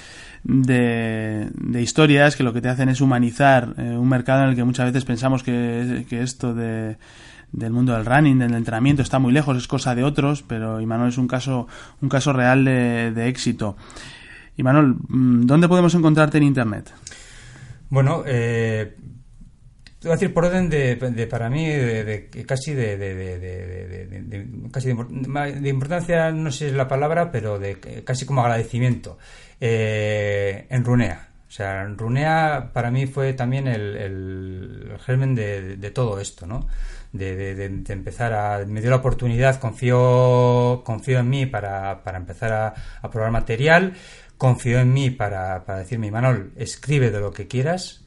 de, 0.44 1.48
de 1.52 1.82
historias 1.82 2.36
que 2.36 2.42
lo 2.42 2.52
que 2.52 2.60
te 2.60 2.68
hacen 2.68 2.88
es 2.88 3.00
humanizar 3.00 3.74
eh, 3.78 3.96
un 3.96 4.08
mercado 4.08 4.44
en 4.44 4.50
el 4.50 4.56
que 4.56 4.64
muchas 4.64 4.86
veces 4.86 5.04
pensamos 5.04 5.42
que, 5.42 6.04
que 6.08 6.22
esto 6.22 6.54
de 6.54 6.96
del 7.52 7.72
mundo 7.72 7.94
del 7.94 8.06
running, 8.06 8.38
del 8.38 8.54
entrenamiento, 8.54 9.02
está 9.02 9.18
muy 9.18 9.32
lejos, 9.32 9.56
es 9.56 9.68
cosa 9.68 9.94
de 9.94 10.04
otros, 10.04 10.42
pero 10.42 10.80
Imanol 10.80 11.10
es 11.10 11.18
un 11.18 11.28
caso, 11.28 11.68
un 12.00 12.08
caso 12.08 12.32
real 12.32 12.64
de, 12.64 13.28
éxito. 13.28 13.76
Imanol, 14.56 14.96
¿dónde 15.08 15.68
podemos 15.68 15.94
encontrarte 15.94 16.38
en 16.38 16.44
Internet? 16.44 16.92
Bueno, 17.90 18.22
eh, 18.26 18.94
te 20.02 20.08
voy 20.08 20.14
a 20.14 20.16
decir 20.16 20.34
por 20.34 20.46
orden 20.46 20.68
de, 20.68 21.28
para 21.30 21.48
mí 21.48 21.64
de, 21.68 22.02
de 22.02 22.44
casi 22.44 22.74
de, 22.74 22.96
de, 22.96 24.48
casi 24.72 24.92
de, 24.92 25.68
importancia 25.68 26.32
no 26.32 26.50
sé 26.50 26.58
si 26.58 26.64
es 26.64 26.72
la 26.72 26.88
palabra 26.88 27.30
pero 27.30 27.60
de 27.60 27.78
casi 28.04 28.26
como 28.26 28.40
agradecimiento 28.40 29.16
eh, 29.60 30.66
en 30.70 30.84
Runea 30.84 31.28
o 31.46 31.50
sea 31.52 31.84
Runea 31.84 32.70
para 32.72 32.90
mí 32.90 33.06
fue 33.06 33.32
también 33.34 33.68
el, 33.68 33.96
el 33.96 34.98
germen 35.06 35.36
de, 35.36 35.92
todo 35.94 36.18
esto 36.18 36.48
no 36.48 36.66
de, 37.12 37.36
de, 37.36 37.68
de, 37.68 37.92
empezar 37.92 38.32
a... 38.32 38.64
Me 38.66 38.80
dio 38.80 38.90
la 38.90 38.96
oportunidad, 38.96 39.60
confío, 39.60 40.82
confío 40.84 41.18
en 41.20 41.30
mí 41.30 41.46
para, 41.46 42.02
para 42.02 42.18
empezar 42.18 42.52
a, 42.52 42.74
a, 43.02 43.10
probar 43.10 43.30
material, 43.30 43.94
confío 44.38 44.80
en 44.80 44.92
mí 44.92 45.10
para, 45.10 45.64
para 45.64 45.80
decirme, 45.80 46.10
Manol, 46.10 46.52
escribe 46.56 47.10
de 47.10 47.20
lo 47.20 47.32
que 47.32 47.46
quieras. 47.46 48.02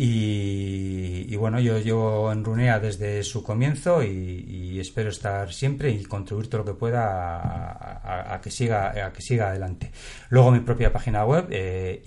Y, 0.00 1.34
bueno, 1.34 1.58
yo 1.58 1.80
llevo 1.80 2.30
en 2.30 2.44
Runea 2.44 2.78
desde 2.78 3.24
su 3.24 3.42
comienzo 3.42 4.04
y, 4.04 4.78
espero 4.78 5.10
estar 5.10 5.52
siempre 5.52 5.90
y 5.90 6.04
contribuir 6.04 6.48
todo 6.48 6.58
lo 6.58 6.64
que 6.64 6.74
pueda 6.74 8.32
a, 8.32 8.40
que, 8.40 8.52
siga, 8.52 9.06
a 9.06 9.12
que 9.12 9.22
siga 9.22 9.48
adelante. 9.48 9.90
Luego 10.28 10.52
mi 10.52 10.60
propia 10.60 10.92
página 10.92 11.24
web, 11.24 11.48
eh, 11.50 12.00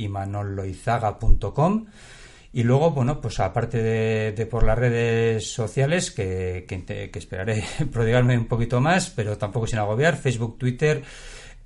y 2.54 2.64
luego, 2.64 2.92
bueno, 2.92 3.22
pues 3.22 3.40
aparte 3.40 3.82
de, 3.82 4.46
por 4.46 4.64
las 4.64 4.78
redes 4.78 5.52
sociales, 5.54 6.12
que, 6.12 6.66
que, 6.68 7.10
que, 7.10 7.20
esperaré 7.20 7.64
prodigarme 7.92 8.38
un 8.38 8.46
poquito 8.46 8.82
más, 8.82 9.10
pero 9.10 9.38
tampoco 9.38 9.68
sin 9.68 9.80
agobiar, 9.80 10.18
Facebook, 10.18 10.58
Twitter, 10.58 11.02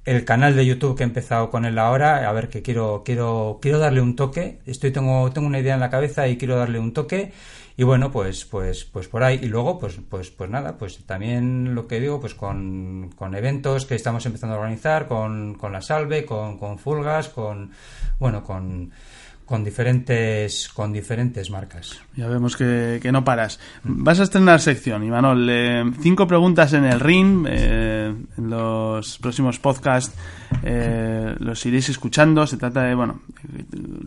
el 0.06 0.24
canal 0.24 0.56
de 0.56 0.66
YouTube 0.66 0.96
que 0.96 1.04
he 1.04 1.08
empezado 1.08 1.50
con 1.50 1.66
él 1.66 1.80
ahora, 1.80 2.30
a 2.30 2.32
ver 2.34 2.50
que 2.50 2.62
quiero, 2.62 3.02
quiero, 3.04 3.58
quiero 3.62 3.80
darle 3.80 4.02
un 4.02 4.16
toque, 4.16 4.60
estoy, 4.68 4.92
tengo, 4.92 5.32
tengo 5.32 5.48
una 5.48 5.60
idea 5.60 5.74
en 5.74 5.80
la 5.80 5.90
cabeza 5.90 6.28
y 6.28 6.38
quiero 6.38 6.56
darle 6.58 6.78
un 6.78 6.94
toque, 6.94 7.32
y 7.78 7.84
bueno, 7.84 8.12
pues, 8.12 8.46
pues, 8.46 8.86
pues 8.86 9.08
por 9.08 9.24
ahí, 9.24 9.40
y 9.42 9.48
luego, 9.48 9.80
pues, 9.80 10.00
pues, 10.08 10.30
pues 10.30 10.50
nada, 10.50 10.78
pues 10.78 11.04
también 11.06 11.74
lo 11.76 11.88
que 11.88 12.00
digo, 12.00 12.22
pues 12.22 12.36
con, 12.36 13.12
con 13.18 13.36
eventos 13.36 13.86
que 13.86 13.96
estamos 13.96 14.26
empezando 14.26 14.56
a 14.56 14.60
organizar, 14.60 15.08
con, 15.08 15.56
con 15.56 15.74
la 15.74 15.82
salve, 15.82 16.26
con, 16.26 16.58
con 16.58 16.78
Fulgas, 16.78 17.28
con, 17.30 17.72
bueno, 18.20 18.44
con, 18.44 18.94
con 19.46 19.64
diferentes 19.64 20.70
con 20.74 20.92
diferentes 20.92 21.50
marcas. 21.52 22.00
Ya 22.16 22.28
vemos 22.28 22.56
que, 22.56 23.00
que 23.02 23.12
no 23.12 23.24
paras. 23.24 23.60
Vas 23.84 24.20
a 24.20 24.24
estrenar 24.24 24.60
sección, 24.60 25.04
Imanol. 25.04 25.48
Eh, 25.50 25.84
cinco 26.02 26.28
preguntas 26.28 26.74
en 26.74 26.86
el 26.86 27.00
ring. 27.00 27.46
Eh, 27.48 28.14
en 28.38 28.50
los 28.50 29.18
próximos 29.20 29.60
podcasts 29.60 30.16
eh, 30.64 31.36
los 31.40 31.66
iréis 31.66 31.90
escuchando. 31.90 32.48
Se 32.48 32.58
trata 32.58 32.84
de, 32.84 32.96
bueno, 32.96 33.22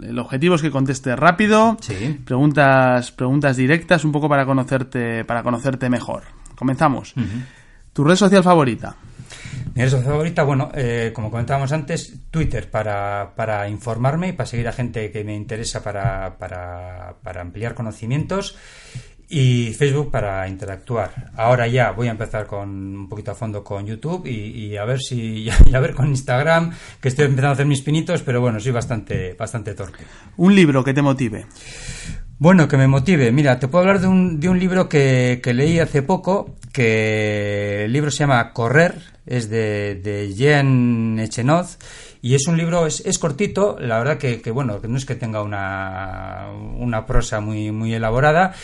el 0.02 0.18
objetivo 0.18 0.56
es 0.56 0.62
que 0.62 0.70
conteste 0.70 1.14
rápido. 1.14 1.76
Sí. 1.80 2.18
Preguntas, 2.24 3.12
preguntas 3.12 3.56
directas, 3.56 4.04
un 4.04 4.12
poco 4.12 4.28
para 4.28 4.44
conocerte, 4.44 5.24
para 5.24 5.42
conocerte 5.42 5.88
mejor. 5.88 6.24
Comenzamos. 6.56 7.14
Uh 7.16 7.20
-huh. 7.20 7.44
¿Tu 7.92 8.04
red 8.04 8.16
social 8.16 8.42
favorita? 8.42 8.96
Mi 9.74 9.82
red 9.82 9.90
social 9.90 10.04
favorita, 10.04 10.42
bueno, 10.42 10.70
eh, 10.74 11.12
como 11.14 11.30
comentábamos 11.30 11.72
antes, 11.72 12.30
Twitter 12.30 12.70
para, 12.70 13.34
para, 13.36 13.68
informarme 13.68 14.28
y 14.28 14.32
para 14.32 14.46
seguir 14.46 14.68
a 14.68 14.72
gente 14.72 15.10
que 15.10 15.24
me 15.24 15.34
interesa 15.34 15.82
para, 15.82 16.38
para, 16.38 17.16
para 17.22 17.40
ampliar 17.40 17.74
conocimientos 17.74 18.56
y 19.28 19.74
Facebook 19.74 20.10
para 20.10 20.48
interactuar. 20.48 21.30
Ahora 21.36 21.66
ya 21.66 21.90
voy 21.92 22.08
a 22.08 22.12
empezar 22.12 22.46
con 22.46 22.68
un 22.68 23.08
poquito 23.08 23.32
a 23.32 23.34
fondo 23.34 23.62
con 23.62 23.86
YouTube 23.86 24.26
y, 24.26 24.66
y 24.66 24.76
a 24.76 24.84
ver 24.84 25.00
si 25.00 25.48
y 25.66 25.74
a 25.74 25.80
ver 25.80 25.94
con 25.94 26.08
Instagram, 26.08 26.72
que 27.00 27.08
estoy 27.08 27.26
empezando 27.26 27.50
a 27.50 27.52
hacer 27.52 27.66
mis 27.66 27.82
pinitos, 27.82 28.22
pero 28.22 28.40
bueno, 28.40 28.58
soy 28.58 28.72
bastante 28.72 29.34
bastante 29.34 29.74
torpe. 29.74 29.98
Un 30.36 30.54
libro 30.54 30.82
que 30.82 30.94
te 30.94 31.02
motive. 31.02 31.46
Bueno, 32.38 32.68
que 32.68 32.76
me 32.76 32.86
motive. 32.86 33.32
Mira, 33.32 33.58
te 33.58 33.66
puedo 33.68 33.82
hablar 33.82 34.00
de 34.00 34.06
un, 34.06 34.38
de 34.38 34.48
un 34.48 34.58
libro 34.58 34.88
que, 34.88 35.40
que 35.42 35.52
leí 35.52 35.80
hace 35.80 36.02
poco, 36.02 36.54
que 36.72 37.84
el 37.84 37.92
libro 37.92 38.12
se 38.12 38.18
llama 38.18 38.52
Correr, 38.52 39.17
es 39.28 39.50
de, 39.50 40.00
de 40.02 40.34
Jean 40.34 41.18
Echenoz, 41.18 41.78
y 42.20 42.34
es 42.34 42.46
un 42.48 42.56
libro, 42.56 42.86
es, 42.86 43.00
es 43.06 43.18
cortito, 43.18 43.76
la 43.78 43.98
verdad 43.98 44.18
que, 44.18 44.40
que, 44.40 44.50
bueno, 44.50 44.80
que 44.80 44.88
no 44.88 44.96
es 44.96 45.04
que 45.04 45.14
tenga 45.14 45.42
una, 45.42 46.48
una 46.78 47.06
prosa 47.06 47.40
muy, 47.40 47.70
muy 47.70 47.94
elaborada, 47.94 48.54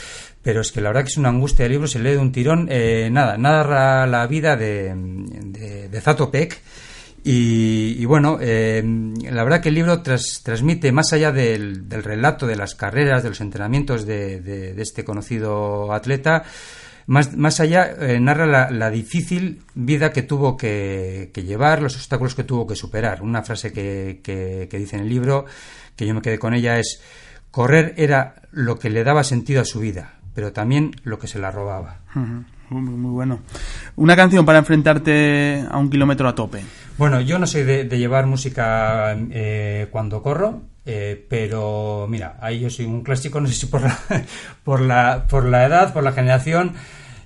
pero 0.43 0.61
es 0.61 0.73
que 0.73 0.81
la 0.81 0.89
verdad 0.89 1.03
que 1.03 1.11
es 1.11 1.17
una 1.17 1.29
angustia 1.29 1.67
el 1.67 1.73
libro, 1.73 1.87
se 1.87 1.99
lee 1.99 2.11
de 2.11 2.19
un 2.19 2.33
tirón, 2.33 2.69
eh, 2.71 3.09
nada, 3.13 3.37
narra 3.37 4.07
la 4.07 4.27
vida 4.27 4.57
de, 4.57 4.93
de, 4.95 5.89
de 5.89 6.01
Zatopek, 6.01 6.61
y, 7.27 7.97
y, 7.99 8.05
bueno, 8.05 8.37
eh, 8.39 8.83
la 9.31 9.45
verdad 9.45 9.63
que 9.63 9.71
el 9.71 9.77
libro 9.77 10.03
tras, 10.03 10.43
transmite, 10.43 10.93
más 10.93 11.15
allá 11.15 11.33
del, 11.33 11.89
del, 11.89 12.03
relato 12.03 12.47
de 12.47 12.55
las 12.55 12.75
carreras, 12.75 13.23
de 13.23 13.31
los 13.31 13.41
entrenamientos 13.41 14.05
de, 14.05 14.43
de, 14.43 14.75
de 14.75 14.83
este 14.83 15.05
conocido 15.05 15.91
atleta, 15.95 16.45
más, 17.07 17.37
más 17.37 17.61
allá 17.61 17.91
eh, 18.01 18.19
narra 18.21 18.71
la, 18.71 18.91
difícil 18.91 19.63
vida 19.75 20.13
que 20.13 20.23
tuvo 20.23 20.57
que, 20.57 21.31
llevar, 21.35 21.83
los 21.83 21.97
obstáculos 21.97 22.35
que 22.35 22.45
tuvo 22.45 22.67
que 22.67 22.77
superar. 22.77 23.23
Una 23.23 23.43
frase 23.43 23.73
que, 23.73 24.21
que, 24.23 24.69
que 24.71 24.79
dice 24.79 24.97
en 24.97 25.03
el 25.03 25.09
libro, 25.09 25.45
que 25.97 26.07
yo 26.07 26.15
me 26.15 26.23
quedé 26.23 26.39
con 26.39 26.55
ella, 26.55 26.79
es, 26.79 27.01
correr 27.51 27.95
era 27.97 28.35
lo 28.51 28.79
que 28.79 28.91
le 28.91 29.05
daba 29.05 29.23
sentido 29.23 29.61
a 29.61 29.65
su 29.65 29.81
vida, 29.81 30.15
pero 30.35 30.53
también 30.53 30.93
lo 31.05 31.19
que 31.19 31.29
se 31.29 31.39
la 31.39 31.51
robaba. 31.51 32.01
Muy, 32.71 32.81
muy, 32.81 33.11
bueno. 33.13 33.41
Una 33.97 34.17
canción 34.17 34.45
para 34.45 34.59
enfrentarte 34.59 35.65
a 35.71 35.79
un 35.79 35.91
kilómetro 35.91 36.29
a 36.29 36.35
tope. 36.35 36.63
Bueno, 36.97 37.21
yo 37.21 37.41
no 37.41 37.47
soy 37.47 37.65
de, 37.65 37.85
de 37.85 37.99
llevar 37.99 38.27
música 38.27 39.17
eh, 39.33 39.89
cuando 39.91 40.23
corro, 40.23 40.63
eh, 40.87 41.27
pero 41.29 42.07
mira, 42.09 42.37
ahí 42.41 42.61
yo 42.61 42.71
soy 42.71 42.85
un 42.85 43.03
clásico, 43.03 43.41
no 43.41 43.49
sé 43.49 43.55
si 43.55 43.67
por 43.67 43.83
la, 43.83 43.99
por 44.63 44.81
la, 44.81 45.27
por 45.29 45.45
la 45.45 45.67
edad, 45.67 45.93
por 45.93 46.05
la 46.05 46.13
generación. 46.13 46.75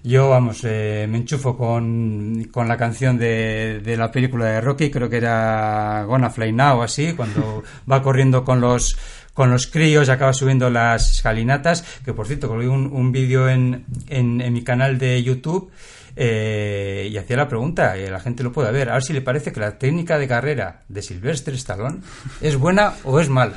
Yo, 0.05 0.31
vamos, 0.31 0.61
eh, 0.65 1.07
me 1.11 1.19
enchufo 1.19 1.59
con, 1.59 2.49
con 2.53 2.67
la 2.67 2.79
canción 2.79 3.19
de, 3.19 3.81
de, 3.85 3.97
la 3.97 4.11
película 4.11 4.47
de 4.47 4.61
Rocky, 4.61 4.91
creo 4.91 5.11
que 5.11 5.17
era 5.19 6.05
Gonna 6.05 6.31
Fly 6.31 6.53
Now, 6.53 6.83
así, 6.83 7.13
cuando 7.13 7.63
va 7.91 8.03
corriendo 8.03 8.45
con 8.45 8.61
los 8.61 8.97
con 9.35 9.51
los 9.51 9.69
críos, 9.69 10.09
acaba 10.09 10.33
subiendo 10.33 10.69
las 10.69 11.13
escalinatas, 11.13 11.85
que 12.05 12.13
por 12.13 12.27
cierto, 12.27 12.49
colgué 12.49 12.67
un, 12.67 12.93
un 12.93 13.13
vídeo 13.13 13.49
en, 13.49 13.85
en, 14.09 14.41
en, 14.41 14.53
mi 14.53 14.65
canal 14.65 14.99
de 14.99 15.23
YouTube 15.23 15.71
eh, 16.17 17.09
y 17.11 17.17
hacía 17.17 17.37
la 17.37 17.49
pregunta, 17.49 17.97
y 17.99 18.09
la 18.09 18.21
gente 18.21 18.43
lo 18.43 18.53
puede 18.53 18.73
ver, 18.73 18.91
a 18.91 18.95
ver 18.95 19.03
si 19.03 19.13
le 19.13 19.21
parece 19.21 19.53
que 19.53 19.61
la 19.61 19.79
técnica 19.79 20.19
de 20.19 20.29
carrera 20.29 20.81
de 20.89 21.03
Silvestre 21.03 21.55
Stallone 21.55 21.99
es 22.41 22.57
buena 22.57 22.95
o 23.05 23.21
es 23.21 23.29
mala. 23.29 23.55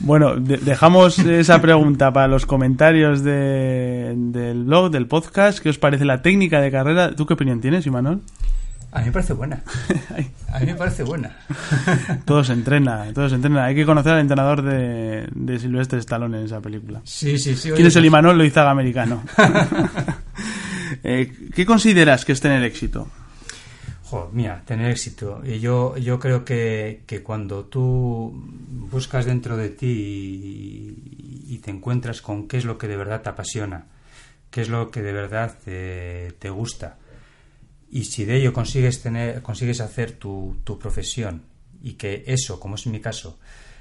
Bueno, 0.00 0.36
de 0.36 0.58
dejamos 0.58 1.18
esa 1.18 1.60
pregunta 1.60 2.12
para 2.12 2.28
los 2.28 2.46
comentarios 2.46 3.22
de, 3.22 4.14
del 4.16 4.64
blog, 4.64 4.90
del 4.90 5.06
podcast, 5.06 5.58
¿qué 5.58 5.68
os 5.68 5.78
parece 5.78 6.04
la 6.04 6.22
técnica 6.22 6.60
de 6.60 6.70
carrera? 6.70 7.14
¿Tú 7.14 7.26
qué 7.26 7.34
opinión 7.34 7.60
tienes, 7.60 7.86
Imanol? 7.86 8.22
A 8.94 9.00
mí 9.00 9.06
me 9.06 9.12
parece 9.12 9.32
buena. 9.32 9.62
A 10.52 10.60
mí 10.60 10.66
me 10.66 10.74
parece 10.74 11.02
buena. 11.02 11.34
todo 12.26 12.44
se 12.44 12.52
entrena, 12.52 13.06
todo 13.14 13.26
se 13.26 13.36
entrena. 13.36 13.64
Hay 13.64 13.74
que 13.74 13.86
conocer 13.86 14.12
al 14.12 14.20
entrenador 14.20 14.60
de, 14.60 15.28
de 15.34 15.58
Silvestre 15.58 15.98
Stallone 15.98 16.40
en 16.40 16.44
esa 16.44 16.60
película. 16.60 17.00
Sí, 17.04 17.38
sí, 17.38 17.56
sí. 17.56 17.70
¿Quién 17.70 17.86
es 17.86 17.96
el 17.96 18.04
Imanol 18.04 18.36
Loizaga 18.36 18.70
americano? 18.70 19.22
eh, 21.02 21.32
¿Qué 21.54 21.66
consideras 21.66 22.24
que 22.24 22.32
esté 22.32 22.48
en 22.48 22.54
el 22.54 22.64
éxito? 22.64 23.08
mira, 24.32 24.62
tener 24.66 24.90
éxito. 24.90 25.40
Y 25.44 25.60
yo, 25.60 25.96
yo 25.96 26.18
creo 26.18 26.44
que, 26.44 27.02
que 27.06 27.22
cuando 27.22 27.64
tú 27.64 28.30
buscas 28.34 29.24
dentro 29.24 29.56
de 29.56 29.70
ti 29.70 30.96
y, 31.48 31.58
te 31.62 31.70
encuentras 31.70 32.20
con 32.20 32.48
qué 32.48 32.56
es 32.56 32.64
lo 32.64 32.76
que 32.76 32.88
de 32.88 32.96
verdad 32.96 33.22
te 33.22 33.28
apasiona, 33.28 33.86
qué 34.50 34.62
es 34.62 34.68
lo 34.68 34.90
que 34.90 35.00
de 35.00 35.12
verdad 35.12 35.56
te, 35.64 36.32
te 36.40 36.50
gusta, 36.50 36.98
y 37.88 38.06
si 38.06 38.24
de 38.24 38.36
ello 38.36 38.52
consigues, 38.52 39.00
tener, 39.00 39.42
consigues 39.42 39.80
hacer 39.80 40.12
tu, 40.12 40.56
tu 40.64 40.76
profesión 40.76 41.42
y 41.80 41.92
que 41.92 42.24
eso, 42.26 42.58
como 42.58 42.74
es 42.74 42.86
mi 42.88 43.00
caso, 43.00 43.38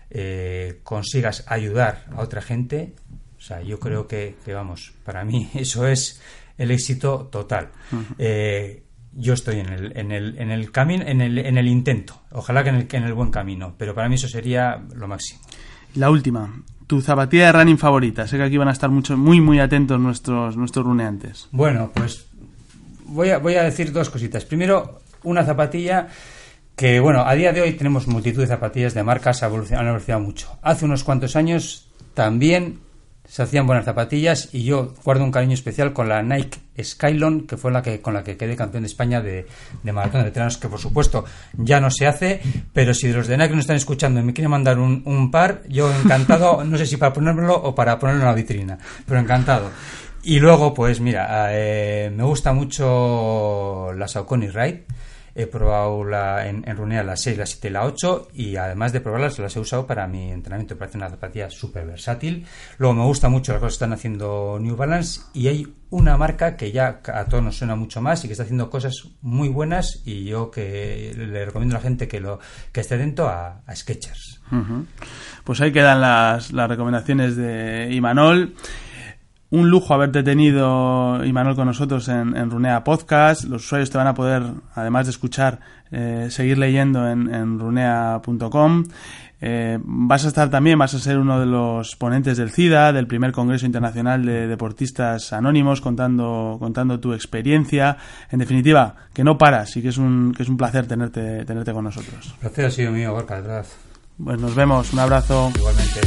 eh, 0.09 0.81
consigas 0.83 1.45
ayudar 1.47 2.05
a 2.11 2.21
otra 2.21 2.41
gente, 2.41 2.93
o 3.37 3.41
sea, 3.41 3.61
yo 3.61 3.79
creo 3.79 4.07
que, 4.07 4.35
vamos, 4.47 4.93
para 5.05 5.23
mí 5.23 5.49
eso 5.55 5.87
es 5.87 6.21
el 6.61 6.71
éxito 6.71 7.29
total 7.31 7.69
yo 9.13 9.33
estoy 9.33 9.59
en 9.59 9.69
el, 9.69 9.97
en 9.97 10.11
el, 10.11 10.37
en 10.37 10.51
el 10.51 10.71
camino, 10.71 11.03
en 11.05 11.21
el, 11.21 11.37
en 11.37 11.57
el 11.57 11.67
intento. 11.67 12.21
Ojalá 12.31 12.63
que 12.63 12.69
en 12.69 12.75
el, 12.75 12.87
en 12.91 13.03
el 13.03 13.13
buen 13.13 13.31
camino, 13.31 13.75
pero 13.77 13.93
para 13.93 14.07
mí 14.07 14.15
eso 14.15 14.27
sería 14.27 14.81
lo 14.95 15.07
máximo. 15.07 15.41
La 15.95 16.09
última, 16.09 16.63
tu 16.87 17.01
zapatilla 17.01 17.47
de 17.47 17.51
running 17.51 17.77
favorita. 17.77 18.27
Sé 18.27 18.37
que 18.37 18.43
aquí 18.43 18.57
van 18.57 18.69
a 18.69 18.71
estar 18.71 18.89
mucho, 18.89 19.17
muy, 19.17 19.41
muy 19.41 19.59
atentos 19.59 19.99
nuestros, 19.99 20.55
nuestros 20.55 20.85
runeantes. 20.85 21.49
Bueno, 21.51 21.91
pues 21.93 22.27
voy 23.05 23.29
a, 23.29 23.39
voy 23.39 23.55
a 23.55 23.63
decir 23.63 23.91
dos 23.91 24.09
cositas. 24.09 24.45
Primero, 24.45 25.01
una 25.23 25.43
zapatilla 25.43 26.07
que, 26.75 26.99
bueno, 27.01 27.25
a 27.25 27.35
día 27.35 27.51
de 27.51 27.61
hoy 27.61 27.73
tenemos 27.73 28.07
multitud 28.07 28.41
de 28.41 28.47
zapatillas 28.47 28.93
de 28.93 29.03
marcas, 29.03 29.43
han 29.43 29.49
evolucionado 29.49 30.21
mucho. 30.21 30.57
Hace 30.61 30.85
unos 30.85 31.03
cuantos 31.03 31.35
años 31.35 31.91
también 32.13 32.79
se 33.31 33.43
hacían 33.43 33.65
buenas 33.65 33.85
zapatillas 33.85 34.49
y 34.51 34.65
yo 34.65 34.93
guardo 35.05 35.23
un 35.23 35.31
cariño 35.31 35.53
especial 35.53 35.93
con 35.93 36.09
la 36.09 36.21
Nike 36.21 36.59
Skylon, 36.83 37.47
que 37.47 37.55
fue 37.55 37.71
la 37.71 37.81
que 37.81 38.01
con 38.01 38.13
la 38.13 38.25
que 38.25 38.35
quedé 38.35 38.57
campeón 38.57 38.83
de 38.83 38.87
España 38.87 39.21
de, 39.21 39.47
de 39.81 39.91
maratón 39.93 40.19
de 40.19 40.25
veteranos, 40.25 40.57
que 40.57 40.67
por 40.67 40.79
supuesto 40.79 41.23
ya 41.53 41.79
no 41.79 41.89
se 41.89 42.07
hace, 42.07 42.41
pero 42.73 42.93
si 42.93 43.09
los 43.13 43.27
de 43.27 43.37
Nike 43.37 43.51
nos 43.51 43.61
están 43.61 43.77
escuchando 43.77 44.19
y 44.19 44.23
me 44.23 44.33
quieren 44.33 44.51
mandar 44.51 44.79
un, 44.79 45.01
un 45.05 45.31
par, 45.31 45.61
yo 45.69 45.89
encantado, 45.95 46.61
no 46.65 46.77
sé 46.77 46.85
si 46.85 46.97
para 46.97 47.13
ponérmelo 47.13 47.55
o 47.55 47.73
para 47.73 47.97
ponerlo 47.97 48.23
en 48.23 48.27
la 48.27 48.33
vitrina, 48.33 48.77
pero 49.05 49.21
encantado. 49.21 49.71
Y 50.23 50.39
luego, 50.39 50.73
pues 50.73 50.99
mira, 50.99 51.47
eh, 51.51 52.11
me 52.13 52.23
gusta 52.23 52.51
mucho 52.51 53.93
la 53.93 54.09
Saucony 54.09 54.49
Ride 54.49 54.83
He 55.35 55.47
probado 55.47 56.03
la, 56.03 56.47
en, 56.47 56.63
en 56.67 56.77
Runea 56.77 57.03
la 57.03 57.15
6, 57.15 57.37
la 57.37 57.45
7 57.45 57.67
y 57.67 57.71
la 57.71 57.85
8 57.85 58.27
y 58.33 58.55
además 58.55 58.93
de 58.93 59.01
probarlas 59.01 59.39
las 59.39 59.55
he 59.55 59.59
usado 59.59 59.87
para 59.87 60.07
mi 60.07 60.31
entrenamiento. 60.31 60.77
Parece 60.77 60.97
una 60.97 61.09
zapatilla 61.09 61.49
súper 61.49 61.85
versátil. 61.85 62.45
Luego 62.77 62.95
me 62.95 63.03
gusta 63.03 63.29
mucho 63.29 63.51
las 63.51 63.59
cosas 63.59 63.73
que 63.73 63.75
están 63.75 63.93
haciendo 63.93 64.57
New 64.59 64.75
Balance 64.75 65.21
y 65.33 65.47
hay 65.47 65.67
una 65.91 66.17
marca 66.17 66.55
que 66.55 66.71
ya 66.71 67.01
a 67.13 67.25
todos 67.25 67.43
nos 67.43 67.57
suena 67.57 67.75
mucho 67.75 68.01
más 68.01 68.23
y 68.23 68.27
que 68.27 68.33
está 68.33 68.43
haciendo 68.43 68.69
cosas 68.69 69.09
muy 69.21 69.49
buenas 69.49 70.01
y 70.05 70.23
yo 70.23 70.49
que 70.49 71.13
le 71.15 71.45
recomiendo 71.45 71.75
a 71.75 71.79
la 71.79 71.83
gente 71.83 72.07
que 72.07 72.19
lo 72.21 72.39
que 72.71 72.81
esté 72.81 72.97
dentro 72.97 73.27
a, 73.27 73.61
Sketchers. 73.73 74.41
Pues 75.43 75.61
ahí 75.61 75.71
quedan 75.71 76.01
las, 76.01 76.51
las 76.51 76.69
recomendaciones 76.69 77.35
de 77.35 77.89
Imanol. 77.91 78.55
Un 79.51 79.69
lujo 79.69 79.93
haberte 79.93 80.23
tenido, 80.23 81.25
Imanol, 81.25 81.57
con 81.57 81.67
nosotros 81.67 82.07
en, 82.07 82.49
Runea 82.49 82.85
Podcast. 82.85 83.43
Los 83.43 83.65
usuarios 83.65 83.89
te 83.89 83.97
van 83.97 84.07
a 84.07 84.13
poder, 84.13 84.43
además 84.75 85.07
de 85.07 85.11
escuchar, 85.11 85.59
eh, 85.91 86.27
seguir 86.29 86.57
leyendo 86.57 87.05
en, 87.05 87.59
runea.com. 87.59 88.85
Eh, 89.41 89.77
vas 89.83 90.23
a 90.23 90.29
estar 90.29 90.49
también, 90.49 90.79
vas 90.79 90.93
a 90.93 90.99
ser 90.99 91.17
uno 91.17 91.37
de 91.37 91.47
los 91.47 91.97
ponentes 91.97 92.37
del 92.37 92.51
CIDA, 92.51 92.93
del 92.93 93.07
primer 93.07 93.33
Congreso 93.33 93.65
Internacional 93.65 94.23
de 94.23 94.47
Deportistas 94.47 95.33
Anónimos, 95.33 95.81
contando, 95.81 96.55
contando 96.57 97.01
tu 97.01 97.11
experiencia. 97.11 97.97
En 98.29 98.39
definitiva, 98.39 98.95
que 99.13 99.25
no 99.25 99.37
paras 99.37 99.75
y 99.75 99.81
que 99.81 99.89
es 99.89 99.97
un, 99.97 100.33
que 100.33 100.43
es 100.43 100.49
un 100.49 100.55
placer 100.55 100.87
tenerte, 100.87 101.43
tenerte 101.43 101.73
con 101.73 101.83
nosotros. 101.83 102.25
El 102.35 102.39
placer 102.39 102.65
ha 102.67 102.71
sido 102.71 102.93
mío, 102.93 103.11
Gorka, 103.11 103.35
de 103.35 103.41
verdad. 103.41 103.65
Pues 104.23 104.39
nos 104.39 104.55
vemos, 104.55 104.93
un 104.93 104.99
abrazo. 104.99 105.51
Igualmente. 105.53 105.99